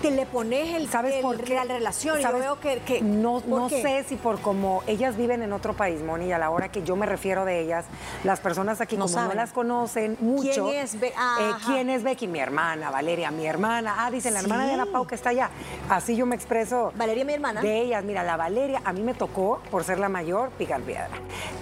Te 0.03 0.11
le 0.11 0.25
pones 0.25 0.75
el, 0.75 0.89
¿Sabes 0.89 1.15
el- 1.15 1.21
por 1.21 1.41
qué? 1.41 1.55
la 1.55 1.63
relación. 1.63 2.17
Yo 2.17 2.21
¿Sabes? 2.21 2.41
veo 2.41 2.59
que... 2.59 2.79
que- 2.81 3.01
no 3.01 3.39
¿por 3.39 3.61
no 3.61 3.67
qué? 3.69 3.81
sé 3.81 4.03
si 4.03 4.15
por 4.17 4.39
como 4.41 4.83
ellas 4.85 5.15
viven 5.15 5.41
en 5.43 5.53
otro 5.53 5.73
país, 5.73 6.01
Moni, 6.01 6.25
y 6.27 6.31
a 6.33 6.37
la 6.37 6.49
hora 6.49 6.69
que 6.69 6.83
yo 6.83 6.95
me 6.97 7.05
refiero 7.05 7.45
de 7.45 7.61
ellas, 7.61 7.85
las 8.25 8.41
personas 8.41 8.81
aquí 8.81 8.97
No 8.97 9.05
como 9.05 9.15
no 9.15 9.21
saben. 9.23 9.37
las 9.37 9.53
conocen 9.53 10.17
mucho. 10.19 10.65
¿Quién 10.65 10.83
es 10.83 10.99
Be- 10.99 11.07
eh. 11.07 11.51
¿Quién 11.65 11.89
es 11.89 12.03
Becky? 12.03 12.27
Mi 12.27 12.39
hermana, 12.39 12.91
Valeria, 12.91 13.31
mi 13.31 13.45
hermana. 13.47 13.95
Ah, 13.99 14.11
dicen 14.11 14.33
la 14.33 14.41
hermana 14.41 14.65
de 14.67 14.73
Ana 14.73 14.85
Pau 14.87 15.07
que 15.07 15.15
está 15.15 15.29
allá. 15.29 15.49
Así 15.89 16.17
yo 16.17 16.25
me 16.25 16.35
expreso. 16.35 16.91
Valeria, 16.95 17.23
mi 17.23 17.33
hermana. 17.33 17.61
De 17.61 17.79
ellas, 17.81 18.03
mira, 18.03 18.23
la 18.23 18.35
Valeria, 18.35 18.81
a 18.83 18.91
mí 18.91 19.01
me 19.03 19.13
tocó, 19.13 19.61
por 19.71 19.85
ser 19.85 19.99
la 19.99 20.09
mayor, 20.09 20.49
picar 20.51 20.81
piedra. 20.81 21.07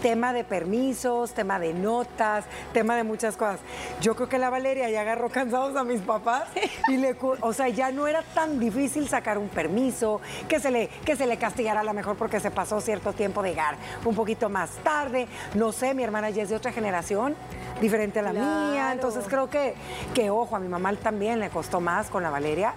Tema 0.01 0.33
de 0.33 0.43
permisos, 0.43 1.33
tema 1.35 1.59
de 1.59 1.73
notas, 1.75 2.45
tema 2.73 2.95
de 2.95 3.03
muchas 3.03 3.37
cosas. 3.37 3.59
Yo 4.01 4.15
creo 4.15 4.27
que 4.29 4.39
la 4.39 4.49
Valeria 4.49 4.89
ya 4.89 5.01
agarró 5.01 5.29
cansados 5.29 5.75
a 5.75 5.83
mis 5.83 6.01
papás 6.01 6.45
y 6.87 6.97
le, 6.97 7.15
o 7.41 7.53
sea, 7.53 7.69
ya 7.69 7.91
no 7.91 8.07
era 8.07 8.23
tan 8.33 8.59
difícil 8.59 9.07
sacar 9.07 9.37
un 9.37 9.49
permiso, 9.49 10.21
que 10.47 10.59
se 10.59 10.71
le, 10.71 10.87
que 11.05 11.15
se 11.15 11.27
le 11.27 11.37
castigara 11.37 11.81
a 11.81 11.83
lo 11.83 11.93
mejor 11.93 12.15
porque 12.15 12.39
se 12.39 12.51
pasó 12.51 12.81
cierto 12.81 13.13
tiempo 13.13 13.41
de 13.41 13.49
llegar 13.49 13.75
un 14.05 14.15
poquito 14.15 14.49
más 14.49 14.71
tarde. 14.83 15.27
No 15.53 15.71
sé, 15.71 15.93
mi 15.93 16.03
hermana 16.03 16.29
ya 16.29 16.43
es 16.43 16.49
de 16.49 16.55
otra 16.55 16.71
generación, 16.71 17.35
diferente 17.79 18.19
a 18.19 18.23
la 18.23 18.33
mía, 18.33 18.91
entonces 18.91 19.25
creo 19.27 19.49
que, 19.49 19.75
que, 20.13 20.29
ojo, 20.29 20.55
a 20.55 20.59
mi 20.59 20.67
mamá 20.67 20.91
también 20.95 21.39
le 21.39 21.49
costó 21.49 21.79
más 21.79 22.09
con 22.09 22.23
la 22.23 22.29
Valeria. 22.29 22.75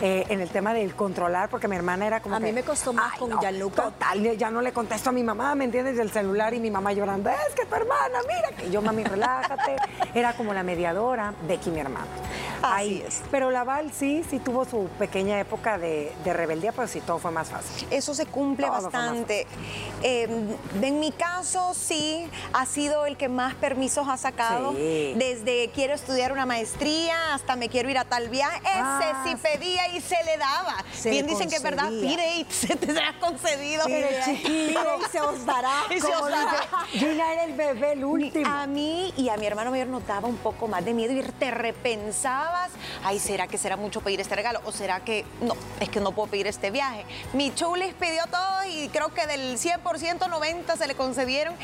Eh, 0.00 0.26
en 0.28 0.40
el 0.40 0.48
tema 0.50 0.74
del 0.74 0.94
controlar, 0.94 1.48
porque 1.48 1.68
mi 1.68 1.76
hermana 1.76 2.06
era 2.06 2.20
como 2.20 2.34
A 2.36 2.38
que, 2.40 2.46
mí 2.46 2.52
me 2.52 2.62
costó 2.62 2.92
más 2.92 3.12
"Ay, 3.14 3.18
con 3.20 3.30
no, 3.30 3.40
Gianluca". 3.40 3.82
Total, 3.84 4.36
ya 4.36 4.50
no 4.50 4.60
le 4.60 4.72
contesto 4.72 5.10
a 5.10 5.12
mi 5.12 5.22
mamá, 5.22 5.54
¿me 5.54 5.64
entiendes? 5.64 5.96
Del 5.96 6.10
celular 6.10 6.52
y 6.54 6.60
mi 6.60 6.70
mamá 6.70 6.92
llorando, 6.92 7.30
es 7.30 7.54
que 7.54 7.64
tu 7.66 7.74
hermana, 7.74 8.18
mira, 8.26 8.48
que 8.56 8.70
yo, 8.70 8.82
mami, 8.82 9.04
relájate. 9.04 9.76
Era 10.14 10.32
como 10.34 10.52
la 10.54 10.62
mediadora, 10.62 11.32
Becky, 11.46 11.70
mi 11.70 11.80
hermana. 11.80 12.06
Así 12.62 13.02
es. 13.06 13.22
Pero 13.30 13.50
la 13.50 13.62
Val 13.64 13.92
sí, 13.92 14.24
sí 14.28 14.38
tuvo 14.38 14.64
su 14.64 14.88
pequeña 14.98 15.38
época 15.38 15.76
de, 15.78 16.12
de 16.24 16.32
rebeldía, 16.32 16.72
pero 16.72 16.88
sí 16.88 17.00
todo 17.00 17.18
fue 17.18 17.30
más 17.30 17.48
fácil. 17.50 17.86
Eso 17.90 18.14
se 18.14 18.24
cumple 18.26 18.66
Todo 18.66 18.80
bastante. 18.82 19.46
Eh, 20.02 20.28
en 20.80 20.98
mi 21.00 21.12
caso, 21.12 21.74
sí, 21.74 22.26
ha 22.54 22.64
sido 22.64 23.04
el 23.06 23.16
que 23.18 23.28
más 23.28 23.54
permisos 23.54 24.08
ha 24.08 24.16
sacado. 24.16 24.72
Sí. 24.72 25.14
Desde 25.16 25.70
quiero 25.74 25.92
estudiar 25.94 26.32
una 26.32 26.46
maestría 26.46 27.34
hasta 27.34 27.54
me 27.56 27.68
quiero 27.68 27.90
ir 27.90 27.98
a 27.98 28.04
tal 28.04 28.28
viaje. 28.30 28.58
Ese 28.60 28.72
Ah, 28.80 29.22
sí 29.26 29.36
pedía 29.36 29.83
y 29.88 30.00
se 30.00 30.22
le 30.24 30.36
daba. 30.38 30.76
Se 30.92 31.10
Bien 31.10 31.26
dicen 31.26 31.48
que 31.48 31.56
es 31.56 31.62
verdad, 31.62 31.88
pide 31.88 32.36
y 32.36 32.46
se 32.50 32.74
te 32.76 32.86
será 32.86 33.14
concedido. 33.20 33.84
Pide, 33.86 34.20
y 34.48 34.74
se 35.10 35.20
os 35.20 35.44
dará. 35.44 35.72
Y 35.94 36.00
se 36.00 36.08
os 36.14 36.30
dará. 36.30 36.66
Gina 36.92 37.32
era 37.32 37.44
el 37.44 37.52
bebé, 37.54 37.92
el 37.92 38.04
último. 38.04 38.50
A 38.50 38.66
mí 38.66 39.12
y 39.16 39.28
a 39.28 39.36
mi 39.36 39.46
hermano 39.46 39.70
mayor 39.70 39.86
nos 39.88 40.06
daba 40.06 40.28
un 40.28 40.36
poco 40.36 40.66
más 40.68 40.84
de 40.84 40.92
miedo 40.94 41.12
y 41.12 41.22
te 41.22 41.50
repensabas, 41.50 42.70
ay, 43.02 43.18
¿será 43.18 43.46
que 43.46 43.58
será 43.58 43.76
mucho 43.76 44.00
pedir 44.00 44.20
este 44.20 44.34
regalo? 44.34 44.60
¿O 44.64 44.72
será 44.72 45.00
que 45.00 45.24
no, 45.40 45.54
es 45.80 45.88
que 45.88 46.00
no 46.00 46.12
puedo 46.12 46.30
pedir 46.30 46.46
este 46.46 46.70
viaje? 46.70 47.04
Mi 47.32 47.54
chulis 47.54 47.94
pidió 47.94 48.24
todo 48.30 48.64
y 48.68 48.88
creo 48.88 49.12
que 49.12 49.26
del 49.26 49.58
100%, 49.58 49.82
90% 49.82 50.76
se 50.76 50.86
le 50.86 50.94
concedieron. 50.94 51.54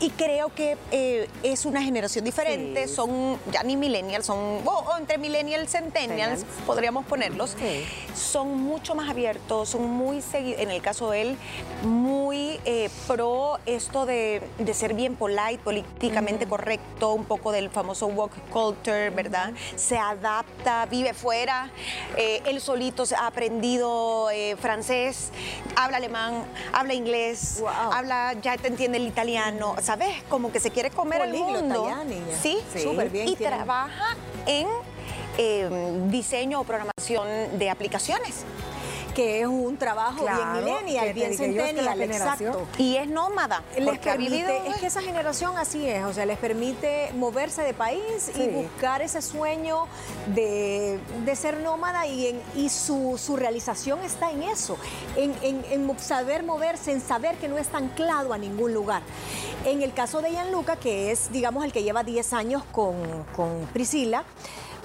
Y 0.00 0.10
creo 0.10 0.54
que 0.54 0.76
eh, 0.90 1.28
es 1.42 1.64
una 1.64 1.82
generación 1.82 2.24
diferente, 2.24 2.86
Sí. 2.88 2.94
son 2.94 3.38
ya 3.50 3.62
ni 3.62 3.76
millennials, 3.76 4.26
son, 4.26 4.60
o, 4.64 4.96
entre 4.98 5.18
millennials, 5.18 5.70
Centennials. 5.70 6.44
podríamos 6.66 7.04
ponerlos, 7.06 7.56
Sí. 7.58 7.84
son 8.14 8.56
mucho 8.62 8.94
más 8.94 9.08
abiertos, 9.08 9.68
son 9.70 9.84
muy 9.90 10.20
seguidos, 10.22 10.60
en 10.60 10.70
el 10.70 10.80
caso 10.82 11.10
de 11.10 11.22
él, 11.22 11.36
muy 11.82 12.58
eh, 12.64 12.90
pro 13.06 13.58
esto 13.66 14.06
de, 14.06 14.42
de 14.58 14.74
ser 14.74 14.94
bien 14.94 15.14
polite, 15.16 15.58
políticamente 15.62 16.46
correcto, 16.46 17.12
un 17.12 17.24
poco 17.24 17.52
del 17.52 17.70
famoso 17.70 18.06
woke 18.08 18.36
culture, 18.50 19.10
¿verdad? 19.10 19.52
Se 19.76 19.96
adapta, 19.98 20.86
vive 20.86 21.14
fuera, 21.14 21.70
eh, 22.16 22.42
él 22.46 22.60
solito 22.60 23.04
ha 23.18 23.26
aprendido 23.26 24.30
eh, 24.30 24.56
francés, 24.60 25.30
habla 25.76 25.96
alemán, 25.98 26.44
habla 26.72 26.94
inglés, 26.94 27.58
Wow. 27.60 27.68
habla, 27.92 28.34
ya 28.42 28.56
te 28.56 28.68
entiende 28.68 28.98
el 28.98 29.06
italiano, 29.06 29.74
¿sabes? 29.82 30.22
Como 30.28 30.50
que 30.52 30.60
se 30.60 30.70
quiere 30.70 30.90
comer 30.90 31.20
el 31.22 31.30
Políglota 31.30 31.60
mundo. 31.60 31.88
ya, 31.88 32.04
niña. 32.04 32.36
Sí, 32.40 32.58
Sí. 32.72 32.80
Súper 32.80 33.10
bien. 33.10 33.28
y 33.28 33.36
trabaja 33.36 34.16
en 34.46 34.66
eh, 35.38 35.68
diseño 36.08 36.60
o 36.60 36.64
programación 36.64 37.58
de 37.58 37.70
aplicaciones. 37.70 38.44
Que 39.14 39.40
es 39.40 39.48
un 39.48 39.76
trabajo 39.78 40.20
Claro, 40.22 40.52
bien 40.52 40.64
millennial, 40.64 41.12
bien 41.12 41.36
centennial, 41.36 42.00
exacto. 42.02 42.68
Y 42.78 42.94
es 42.96 43.08
nómada. 43.08 43.64
Les 43.76 43.98
ha 43.98 44.00
permite, 44.00 44.68
es 44.68 44.76
que 44.76 44.86
esa 44.86 45.02
generación 45.02 45.56
así 45.58 45.88
es, 45.88 46.04
o 46.04 46.12
sea, 46.12 46.24
les 46.24 46.38
permite 46.38 47.10
moverse 47.14 47.62
de 47.62 47.74
país 47.74 48.30
y 48.36 48.46
buscar 48.46 49.02
ese 49.02 49.20
sueño 49.20 49.86
de, 50.36 51.00
de 51.24 51.34
ser 51.34 51.58
nómada 51.62 52.06
y, 52.06 52.28
en- 52.28 52.40
y 52.54 52.68
su, 52.68 53.18
su 53.18 53.34
realización 53.36 53.98
está 54.04 54.30
en 54.30 54.44
eso, 54.44 54.76
en, 55.16 55.34
en- 55.42 55.98
saber 55.98 56.44
moverse, 56.44 56.92
en 56.92 57.00
saber 57.00 57.34
que 57.38 57.48
no 57.48 57.58
está 57.58 57.78
anclado 57.78 58.32
a 58.32 58.38
ningún 58.38 58.72
lugar. 58.72 59.02
En 59.64 59.82
el 59.82 59.92
caso 59.94 60.22
de 60.22 60.30
Gianluca, 60.30 60.76
que 60.76 61.10
es, 61.10 61.32
digamos, 61.32 61.64
el 61.64 61.72
que 61.72 61.82
lleva 61.82 62.04
10 62.04 62.32
años 62.34 62.62
con, 62.70 62.94
con 63.34 63.66
Priscila, 63.72 64.22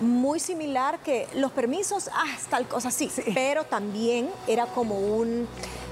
muy 0.02 0.40
similar 0.40 1.00
que 1.00 1.28
los 1.36 1.52
permisos, 1.52 2.10
ah, 2.14 2.26
tal 2.50 2.68
cosa, 2.68 2.92
sí, 2.92 3.12
pero 3.34 3.64
también 3.64 4.30
era 4.48 4.66
como 4.68 4.98
un, 4.98 5.48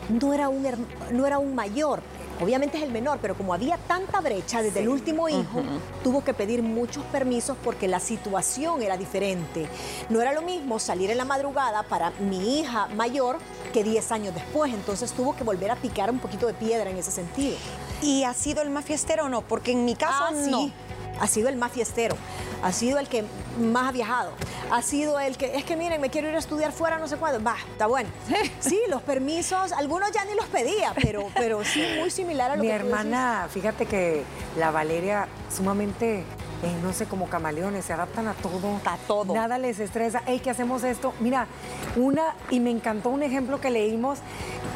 no 0.09 0.33
era 0.33 0.49
un, 0.49 0.65
no 1.11 1.25
era 1.27 1.37
un 1.39 1.55
mayor, 1.55 2.01
obviamente 2.41 2.77
es 2.77 2.83
el 2.83 2.91
menor, 2.91 3.19
pero 3.21 3.35
como 3.35 3.53
había 3.53 3.77
tanta 3.77 4.19
brecha 4.19 4.61
desde 4.61 4.79
el 4.79 4.89
último 4.89 5.29
hijo, 5.29 5.61
tuvo 6.03 6.23
que 6.23 6.33
pedir 6.33 6.63
muchos 6.63 7.03
permisos 7.05 7.55
porque 7.63 7.87
la 7.87 7.99
situación 7.99 8.81
era 8.81 8.97
diferente. 8.97 9.67
No 10.09 10.21
era 10.21 10.33
lo 10.33 10.41
mismo 10.41 10.79
salir 10.79 11.11
en 11.11 11.17
la 11.17 11.25
madrugada 11.25 11.83
para 11.83 12.11
mi 12.19 12.59
hija 12.59 12.87
mayor 12.95 13.37
que 13.73 13.83
10 13.83 14.11
años 14.11 14.33
después, 14.33 14.73
entonces 14.73 15.11
tuvo 15.11 15.35
que 15.35 15.43
volver 15.43 15.69
a 15.71 15.75
picar 15.75 16.09
un 16.09 16.19
poquito 16.19 16.47
de 16.47 16.53
piedra 16.53 16.89
en 16.89 16.97
ese 16.97 17.11
sentido. 17.11 17.55
¿Y 18.01 18.23
ha 18.23 18.33
sido 18.33 18.63
el 18.63 18.71
más 18.71 18.85
fiestero 18.85 19.25
o 19.25 19.29
no? 19.29 19.41
Porque 19.41 19.71
en 19.73 19.85
mi 19.85 19.95
caso 19.95 20.23
Ah, 20.29 20.31
sí. 20.33 20.73
Ha 21.21 21.27
sido 21.27 21.47
el 21.49 21.55
más 21.55 21.71
fiestero, 21.71 22.15
ha 22.63 22.71
sido 22.71 22.97
el 22.99 23.07
que 23.07 23.23
más 23.59 23.89
ha 23.89 23.91
viajado, 23.91 24.31
ha 24.71 24.81
sido 24.81 25.19
el 25.19 25.37
que, 25.37 25.55
es 25.55 25.63
que 25.63 25.77
miren, 25.77 26.01
me 26.01 26.09
quiero 26.09 26.27
ir 26.27 26.35
a 26.35 26.39
estudiar 26.39 26.71
fuera, 26.71 26.97
no 26.97 27.07
sé 27.07 27.15
cuándo, 27.17 27.41
va, 27.43 27.55
está 27.71 27.85
bueno. 27.85 28.09
Sí, 28.59 28.79
los 28.89 29.01
permisos, 29.03 29.71
algunos 29.71 30.11
ya 30.11 30.25
ni 30.25 30.33
los 30.33 30.47
pedía, 30.47 30.93
pero, 31.01 31.27
pero 31.35 31.63
sí, 31.63 31.83
muy 31.99 32.09
similar 32.09 32.51
a 32.51 32.55
lo 32.55 32.63
Mi 32.63 32.69
que 32.69 32.73
tú 32.79 32.85
decís. 32.85 32.93
hermana, 32.99 33.47
fíjate 33.51 33.85
que 33.85 34.23
la 34.57 34.71
Valeria 34.71 35.27
sumamente, 35.55 36.19
eh, 36.63 36.75
no 36.81 36.91
sé, 36.91 37.05
como 37.05 37.27
camaleones, 37.29 37.85
se 37.85 37.93
adaptan 37.93 38.27
a 38.27 38.33
todo. 38.33 38.79
A 38.85 38.97
todo. 39.07 39.33
Nada 39.35 39.57
les 39.59 39.79
estresa. 39.79 40.23
Ey, 40.25 40.39
¿qué 40.39 40.49
hacemos 40.49 40.83
esto? 40.83 41.13
Mira, 41.19 41.47
una, 41.95 42.33
y 42.49 42.59
me 42.59 42.71
encantó 42.71 43.09
un 43.09 43.21
ejemplo 43.23 43.61
que 43.61 43.69
leímos 43.69 44.19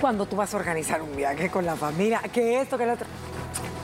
cuando 0.01 0.25
tú 0.27 0.35
vas 0.35 0.53
a 0.53 0.57
organizar 0.57 1.01
un 1.01 1.15
viaje 1.15 1.49
con 1.49 1.65
la 1.65 1.75
familia, 1.75 2.21
que 2.31 2.61
esto, 2.61 2.77
que 2.77 2.85
lo 2.85 2.93
otro. 2.93 3.07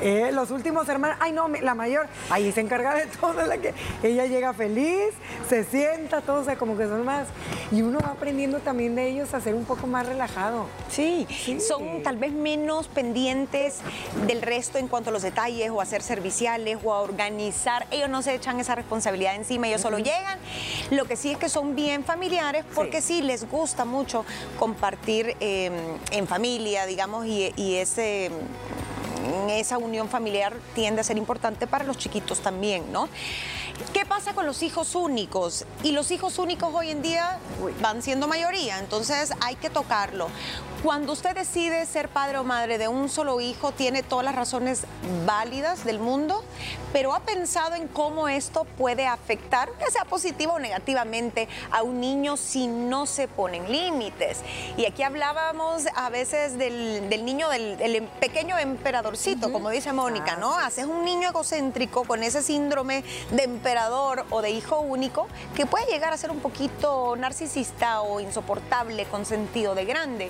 Eh, 0.01 0.31
los 0.33 0.49
últimos 0.49 0.89
hermanos, 0.89 1.17
ay 1.19 1.31
no, 1.31 1.47
la 1.47 1.75
mayor, 1.75 2.07
ahí 2.29 2.51
se 2.51 2.61
encarga 2.61 2.95
de 2.95 3.05
todo, 3.05 3.45
la 3.45 3.57
que 3.57 3.73
ella 4.01 4.25
llega 4.25 4.53
feliz, 4.53 5.13
se 5.47 5.63
sienta, 5.63 6.21
todo, 6.21 6.41
o 6.41 6.43
sea, 6.43 6.57
como 6.57 6.75
que 6.77 6.87
son 6.87 7.05
más. 7.05 7.27
Y 7.71 7.83
uno 7.83 7.99
va 7.99 8.11
aprendiendo 8.11 8.59
también 8.59 8.95
de 8.95 9.07
ellos 9.07 9.33
a 9.33 9.39
ser 9.39 9.53
un 9.53 9.65
poco 9.65 9.87
más 9.87 10.07
relajado. 10.07 10.65
Sí, 10.89 11.27
son 11.65 12.03
tal 12.03 12.17
vez 12.17 12.31
menos 12.31 12.87
pendientes 12.87 13.79
del 14.27 14.41
resto 14.41 14.77
en 14.77 14.87
cuanto 14.87 15.09
a 15.09 15.13
los 15.13 15.21
detalles 15.21 15.69
o 15.69 15.81
a 15.81 15.85
ser 15.85 16.01
serviciales 16.01 16.79
o 16.83 16.93
a 16.93 17.01
organizar. 17.01 17.85
Ellos 17.91 18.09
no 18.09 18.21
se 18.21 18.33
echan 18.33 18.59
esa 18.59 18.75
responsabilidad 18.75 19.35
encima, 19.35 19.67
ellos 19.67 19.81
solo 19.81 19.99
llegan. 19.99 20.39
Lo 20.89 21.05
que 21.05 21.15
sí 21.15 21.31
es 21.31 21.37
que 21.37 21.49
son 21.49 21.75
bien 21.75 22.03
familiares 22.03 22.65
porque 22.73 23.01
sí, 23.01 23.21
les 23.21 23.49
gusta 23.49 23.85
mucho 23.85 24.25
compartir 24.57 25.35
em, 25.39 25.73
en 26.11 26.27
familia, 26.27 26.85
digamos, 26.85 27.25
y, 27.25 27.53
y 27.55 27.75
ese 27.75 28.31
esa 29.49 29.77
unión 29.77 30.09
familiar 30.09 30.53
tiende 30.73 31.01
a 31.01 31.03
ser 31.03 31.17
importante 31.17 31.67
para 31.67 31.83
los 31.83 31.97
chiquitos 31.97 32.39
también, 32.39 32.91
¿no? 32.91 33.09
¿Qué 33.93 34.05
pasa 34.05 34.33
con 34.33 34.45
los 34.45 34.63
hijos 34.63 34.95
únicos? 34.95 35.65
Y 35.83 35.91
los 35.91 36.11
hijos 36.11 36.37
únicos 36.39 36.73
hoy 36.73 36.91
en 36.91 37.01
día 37.01 37.39
van 37.81 38.01
siendo 38.01 38.27
mayoría, 38.27 38.79
entonces 38.79 39.33
hay 39.41 39.55
que 39.55 39.69
tocarlo. 39.69 40.27
Cuando 40.83 41.13
usted 41.13 41.35
decide 41.35 41.85
ser 41.85 42.09
padre 42.09 42.39
o 42.39 42.43
madre 42.43 42.79
de 42.79 42.87
un 42.87 43.07
solo 43.07 43.39
hijo, 43.39 43.71
tiene 43.71 44.01
todas 44.01 44.25
las 44.25 44.33
razones 44.33 44.85
válidas 45.27 45.83
del 45.85 45.99
mundo, 45.99 46.43
pero 46.91 47.13
ha 47.13 47.19
pensado 47.19 47.75
en 47.75 47.87
cómo 47.87 48.27
esto 48.27 48.65
puede 48.77 49.05
afectar, 49.05 49.69
que 49.73 49.91
sea 49.91 50.05
positivo 50.05 50.53
o 50.53 50.59
negativamente, 50.59 51.47
a 51.71 51.83
un 51.83 51.99
niño 51.99 52.35
si 52.35 52.65
no 52.65 53.05
se 53.05 53.27
ponen 53.27 53.71
límites. 53.71 54.39
Y 54.75 54.85
aquí 54.85 55.03
hablábamos 55.03 55.83
a 55.95 56.09
veces 56.09 56.57
del, 56.57 57.25
niño, 57.25 57.49
del, 57.49 58.07
pequeño 58.19 58.57
emperadorcito, 58.57 59.51
como 59.51 59.69
dice 59.69 59.93
Mónica, 59.93 60.35
¿no? 60.37 60.57
Haces 60.57 60.85
un 60.85 61.05
niño 61.05 61.29
egocéntrico 61.29 62.05
con 62.05 62.23
ese 62.23 62.41
síndrome 62.41 63.03
de 63.31 63.43
emperador 63.43 63.70
o 64.29 64.41
de 64.41 64.49
hijo 64.49 64.79
único 64.79 65.27
que 65.55 65.65
puede 65.65 65.85
llegar 65.85 66.13
a 66.13 66.17
ser 66.17 66.31
un 66.31 66.39
poquito 66.39 67.15
narcisista 67.15 68.01
o 68.01 68.19
insoportable 68.19 69.05
con 69.05 69.25
sentido 69.25 69.75
de 69.75 69.85
grande. 69.85 70.29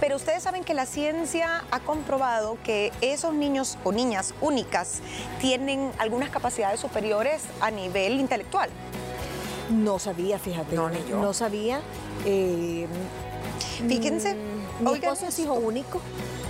Pero 0.00 0.16
ustedes 0.16 0.42
saben 0.42 0.62
que 0.62 0.74
la 0.74 0.86
ciencia 0.86 1.64
ha 1.70 1.80
comprobado 1.80 2.58
que 2.62 2.92
esos 3.00 3.34
niños 3.34 3.76
o 3.82 3.92
niñas 3.92 4.34
únicas 4.40 5.00
tienen 5.40 5.90
algunas 5.98 6.30
capacidades 6.30 6.78
superiores 6.78 7.42
a 7.60 7.70
nivel 7.70 8.20
intelectual. 8.20 8.70
No 9.70 9.98
sabía, 9.98 10.38
fíjate. 10.38 10.76
No, 10.76 10.88
ni 10.88 11.04
yo. 11.08 11.18
No 11.18 11.32
sabía. 11.32 11.80
Eh, 12.24 12.86
Fíjense. 13.88 14.34
Mm, 14.34 14.84
mi 14.84 14.94
esposo 14.94 15.26
es 15.26 15.38
hijo 15.38 15.54
único. 15.54 16.00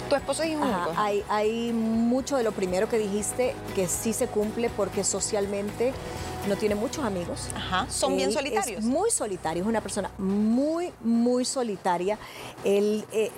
¿Tu 0.08 0.14
esposo 0.14 0.42
es 0.42 0.54
único? 0.54 0.92
Hay, 0.96 1.24
hay 1.28 1.72
mucho 1.72 2.36
de 2.36 2.42
lo 2.42 2.52
primero 2.52 2.88
que 2.88 2.98
dijiste 2.98 3.54
que 3.74 3.88
sí 3.88 4.12
se 4.12 4.28
cumple 4.28 4.70
porque 4.70 5.02
socialmente 5.04 5.92
no 6.46 6.56
tiene 6.56 6.74
muchos 6.74 7.04
amigos. 7.04 7.48
Ajá, 7.54 7.86
son 7.90 8.16
bien 8.16 8.32
solitarios. 8.32 8.80
Es 8.80 8.84
muy 8.84 9.10
solitario, 9.10 9.62
es 9.62 9.68
una 9.68 9.80
persona 9.80 10.10
muy, 10.18 10.92
muy 11.02 11.44
solitaria. 11.44 12.18
Él 12.64 13.04
eh, 13.12 13.30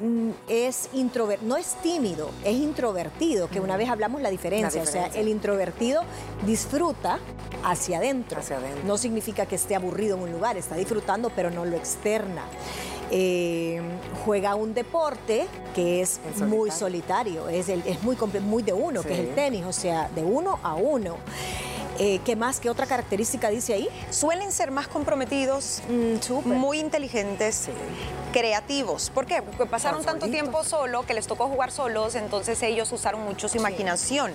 es 0.49 0.91
introvertido, 0.93 1.49
no 1.49 1.57
es 1.57 1.75
tímido, 1.83 2.31
es 2.45 2.57
introvertido, 2.57 3.49
que 3.49 3.61
una 3.61 3.77
vez 3.77 3.89
hablamos 3.89 4.23
la 4.23 4.31
diferencia. 4.31 4.83
O 4.83 4.87
sea, 4.87 5.07
el 5.09 5.29
introvertido 5.29 6.03
disfruta 6.47 7.19
hacia 7.65 7.99
adentro. 7.99 8.41
Hacia 8.41 8.57
adentro. 8.57 8.85
No 8.85 8.99
significa 8.99 9.47
que 9.47 9.57
esté 9.57 9.75
aburrido 9.75 10.17
en 10.17 10.23
un 10.25 10.33
lugar, 10.33 10.57
está 10.57 10.77
disfrutando, 10.77 11.31
pero 11.35 11.51
no 11.51 11.65
lo 11.65 11.77
externa. 11.77 12.45
Eh, 13.11 13.81
juega 14.25 14.55
un 14.55 14.75
deporte 14.75 15.47
que 15.75 16.03
es 16.03 16.21
muy 16.47 16.71
solitario, 16.71 17.49
es, 17.49 17.71
el, 17.71 17.83
es 17.87 18.03
muy, 18.03 18.17
muy 18.43 18.63
de 18.63 18.75
uno, 18.75 19.03
que 19.03 19.15
es 19.15 19.21
el 19.21 19.35
tenis, 19.35 19.65
o 19.65 19.73
sea, 19.73 20.11
de 20.15 20.23
uno 20.23 20.59
a 20.63 20.75
uno. 20.75 21.17
Eh, 22.01 22.21
¿Qué 22.25 22.37
más? 22.37 22.61
¿Qué 22.61 22.71
otra 22.71 22.87
característica 22.87 23.51
dice 23.51 23.75
ahí? 23.75 23.89
Suelen 24.11 24.53
ser 24.53 24.71
más 24.71 24.87
comprometidos, 24.87 25.83
mm, 25.89 26.49
muy 26.49 26.79
inteligentes, 26.79 27.69
creativos. 28.33 29.11
¿Por 29.11 29.27
qué? 29.27 29.43
Porque 29.43 29.67
pasaron 29.67 30.05
tanto 30.05 30.29
tiempo 30.29 30.63
solo 30.63 31.05
que 31.05 31.15
les 31.15 31.27
tocó 31.27 31.49
jugar 31.49 31.73
solos, 31.73 32.15
entonces 32.15 32.63
ellos 32.63 32.93
usaron 32.93 33.23
mucho 33.23 33.49
su 33.49 33.57
imaginación. 33.57 34.33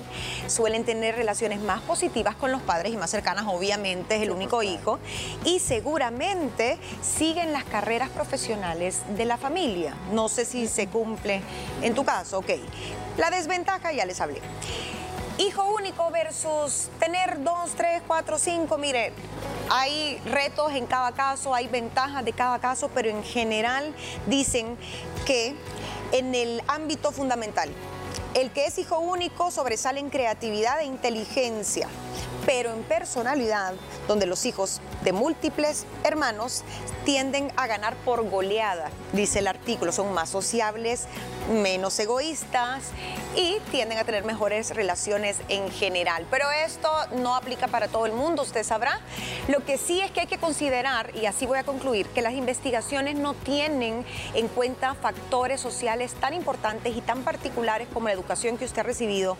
Suelen 0.47 0.83
tener 0.83 1.15
relaciones 1.15 1.61
más 1.61 1.81
positivas 1.81 2.35
con 2.35 2.51
los 2.51 2.61
padres 2.61 2.91
y 2.91 2.97
más 2.97 3.09
cercanas, 3.09 3.45
obviamente, 3.47 4.17
es 4.17 4.23
el 4.23 4.31
único 4.31 4.61
hijo. 4.61 4.99
Y 5.45 5.59
seguramente 5.59 6.77
siguen 7.01 7.53
las 7.53 7.63
carreras 7.63 8.09
profesionales 8.09 8.99
de 9.15 9.23
la 9.23 9.37
familia. 9.37 9.95
No 10.11 10.27
sé 10.27 10.43
si 10.43 10.67
se 10.67 10.87
cumple 10.87 11.41
en 11.81 11.95
tu 11.95 12.03
caso, 12.03 12.39
ok. 12.39 12.51
La 13.17 13.29
desventaja 13.29 13.93
ya 13.93 14.05
les 14.05 14.19
hablé. 14.19 14.41
Hijo 15.39 15.63
único 15.73 16.11
versus 16.11 16.89
tener 16.99 17.43
dos, 17.43 17.71
tres, 17.75 18.03
cuatro, 18.05 18.37
cinco, 18.37 18.77
mire, 18.77 19.11
hay 19.71 20.21
retos 20.25 20.71
en 20.73 20.85
cada 20.85 21.11
caso, 21.13 21.55
hay 21.55 21.67
ventajas 21.67 22.23
de 22.23 22.33
cada 22.33 22.59
caso, 22.59 22.91
pero 22.93 23.09
en 23.09 23.23
general 23.23 23.95
dicen 24.27 24.77
que 25.25 25.55
en 26.11 26.35
el 26.35 26.61
ámbito 26.67 27.11
fundamental, 27.11 27.71
el 28.35 28.51
que 28.51 28.67
es 28.67 28.77
hijo 28.77 28.99
único 28.99 29.49
sobresale 29.49 29.99
en 29.99 30.11
creatividad 30.11 30.81
e 30.81 30.85
inteligencia, 30.85 31.87
pero 32.45 32.71
en 32.71 32.83
personalidad, 32.83 33.73
donde 34.07 34.27
los 34.27 34.45
hijos 34.45 34.81
de 35.03 35.13
múltiples 35.13 35.85
hermanos 36.03 36.63
tienden 37.05 37.51
a 37.55 37.65
ganar 37.65 37.95
por 37.97 38.29
goleada, 38.29 38.91
dice 39.13 39.39
el 39.39 39.47
artículo, 39.47 39.91
son 39.91 40.13
más 40.13 40.29
sociables, 40.29 41.07
menos 41.49 41.97
egoístas 41.99 42.91
y 43.35 43.57
tienden 43.71 43.97
a 43.97 44.03
tener 44.03 44.23
mejores 44.23 44.75
relaciones 44.75 45.37
en 45.49 45.69
general. 45.71 46.25
Pero 46.29 46.45
esto 46.65 46.89
no 47.17 47.35
aplica 47.35 47.67
para 47.67 47.87
todo 47.87 48.05
el 48.05 48.13
mundo, 48.13 48.43
usted 48.43 48.63
sabrá. 48.63 48.99
Lo 49.47 49.65
que 49.65 49.77
sí 49.77 50.01
es 50.01 50.11
que 50.11 50.21
hay 50.21 50.27
que 50.27 50.37
considerar, 50.37 51.15
y 51.15 51.25
así 51.25 51.45
voy 51.45 51.57
a 51.57 51.63
concluir, 51.63 52.07
que 52.07 52.21
las 52.21 52.33
investigaciones 52.33 53.15
no 53.15 53.33
tienen 53.33 54.05
en 54.33 54.47
cuenta 54.47 54.93
factores 54.95 55.59
sociales 55.59 56.13
tan 56.13 56.33
importantes 56.33 56.95
y 56.95 57.01
tan 57.01 57.23
particulares 57.23 57.87
como 57.93 58.07
la 58.07 58.13
educación 58.13 58.57
que 58.57 58.65
usted 58.65 58.79
ha 58.79 58.83
recibido, 58.83 59.37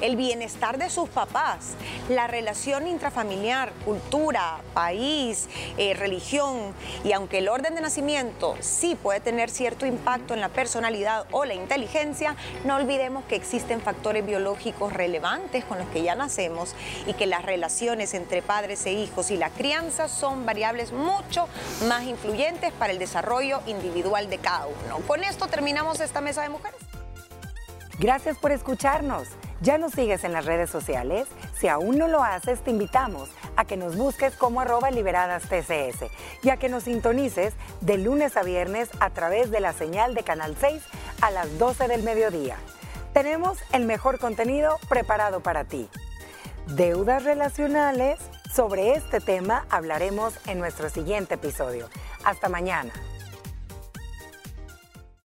el 0.00 0.16
bienestar 0.16 0.78
de 0.78 0.90
sus 0.90 1.08
papás, 1.08 1.74
la 2.08 2.26
relación 2.26 2.86
intrafamiliar, 2.86 3.72
cultura, 3.84 4.58
país, 4.74 5.48
eh, 5.78 5.94
religión, 5.94 6.74
y 7.04 7.12
aunque 7.12 7.38
el 7.38 7.48
orden 7.48 7.74
de 7.74 7.80
nacimiento 7.80 8.56
sí 8.60 8.96
puede 9.00 9.20
tener 9.20 9.50
cierto 9.50 9.86
impacto 9.86 10.34
en 10.34 10.40
la 10.40 10.48
personalidad 10.48 11.26
o 11.30 11.45
la 11.46 11.54
inteligencia, 11.54 12.36
no 12.64 12.76
olvidemos 12.76 13.24
que 13.24 13.36
existen 13.36 13.80
factores 13.80 14.24
biológicos 14.24 14.92
relevantes 14.92 15.64
con 15.64 15.78
los 15.78 15.88
que 15.88 16.02
ya 16.02 16.14
nacemos 16.14 16.74
y 17.06 17.14
que 17.14 17.26
las 17.26 17.44
relaciones 17.44 18.14
entre 18.14 18.42
padres 18.42 18.84
e 18.86 18.92
hijos 18.92 19.30
y 19.30 19.36
la 19.36 19.50
crianza 19.50 20.08
son 20.08 20.46
variables 20.46 20.92
mucho 20.92 21.48
más 21.88 22.04
influyentes 22.04 22.72
para 22.72 22.92
el 22.92 22.98
desarrollo 22.98 23.60
individual 23.66 24.28
de 24.28 24.38
cada 24.38 24.66
uno. 24.66 24.98
Con 25.06 25.24
esto 25.24 25.46
terminamos 25.46 26.00
esta 26.00 26.20
mesa 26.20 26.42
de 26.42 26.48
mujeres. 26.48 26.80
Gracias 27.98 28.36
por 28.36 28.52
escucharnos. 28.52 29.28
¿Ya 29.62 29.78
nos 29.78 29.92
sigues 29.92 30.22
en 30.24 30.34
las 30.34 30.44
redes 30.44 30.68
sociales? 30.68 31.26
Si 31.58 31.66
aún 31.66 31.96
no 31.96 32.08
lo 32.08 32.22
haces, 32.22 32.60
te 32.60 32.70
invitamos 32.70 33.30
a 33.56 33.64
que 33.64 33.78
nos 33.78 33.96
busques 33.96 34.36
como 34.36 34.60
arroba 34.60 34.90
liberadas 34.90 35.44
TCS 35.44 36.10
y 36.42 36.50
a 36.50 36.58
que 36.58 36.68
nos 36.68 36.82
sintonices 36.82 37.54
de 37.80 37.96
lunes 37.96 38.36
a 38.36 38.42
viernes 38.42 38.90
a 39.00 39.08
través 39.10 39.50
de 39.50 39.60
la 39.60 39.72
señal 39.72 40.14
de 40.14 40.24
Canal 40.24 40.56
6 40.60 40.82
a 41.20 41.30
las 41.30 41.58
12 41.58 41.88
del 41.88 42.02
mediodía. 42.02 42.56
Tenemos 43.12 43.58
el 43.72 43.84
mejor 43.84 44.18
contenido 44.18 44.78
preparado 44.88 45.40
para 45.40 45.64
ti. 45.64 45.88
Deudas 46.66 47.24
relacionales, 47.24 48.18
sobre 48.54 48.92
este 48.92 49.20
tema 49.20 49.66
hablaremos 49.70 50.34
en 50.46 50.58
nuestro 50.58 50.90
siguiente 50.90 51.34
episodio. 51.34 51.88
Hasta 52.24 52.48
mañana. 52.48 52.92